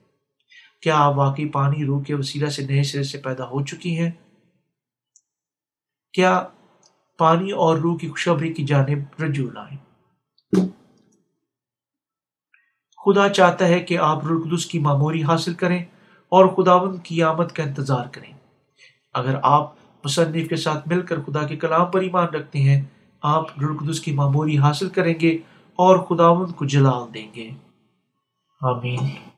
[0.87, 4.11] کیا آپ واقعی پانی روح کے وسیلہ سے نئے سرے سے پیدا ہو چکی ہیں؟
[6.13, 6.47] کیا
[7.19, 9.79] پانی اور روح کی خوشخبری کی جانب رجوع لائیں
[13.05, 15.85] خدا چاہتا ہے کہ آپ رلقدس کی معموری حاصل کریں
[16.29, 18.33] اور خداون کی آمد کا انتظار کریں۔
[19.15, 19.75] اگر آپ
[20.05, 22.85] مصنف کے ساتھ مل کر خدا کے کلام پر ایمان رکھتے ہیں،
[23.23, 25.39] آپ رلقدس کی معموری حاصل کریں گے
[25.77, 27.51] اور خداون کو جلال دیں گے۔
[28.61, 29.36] آمین۔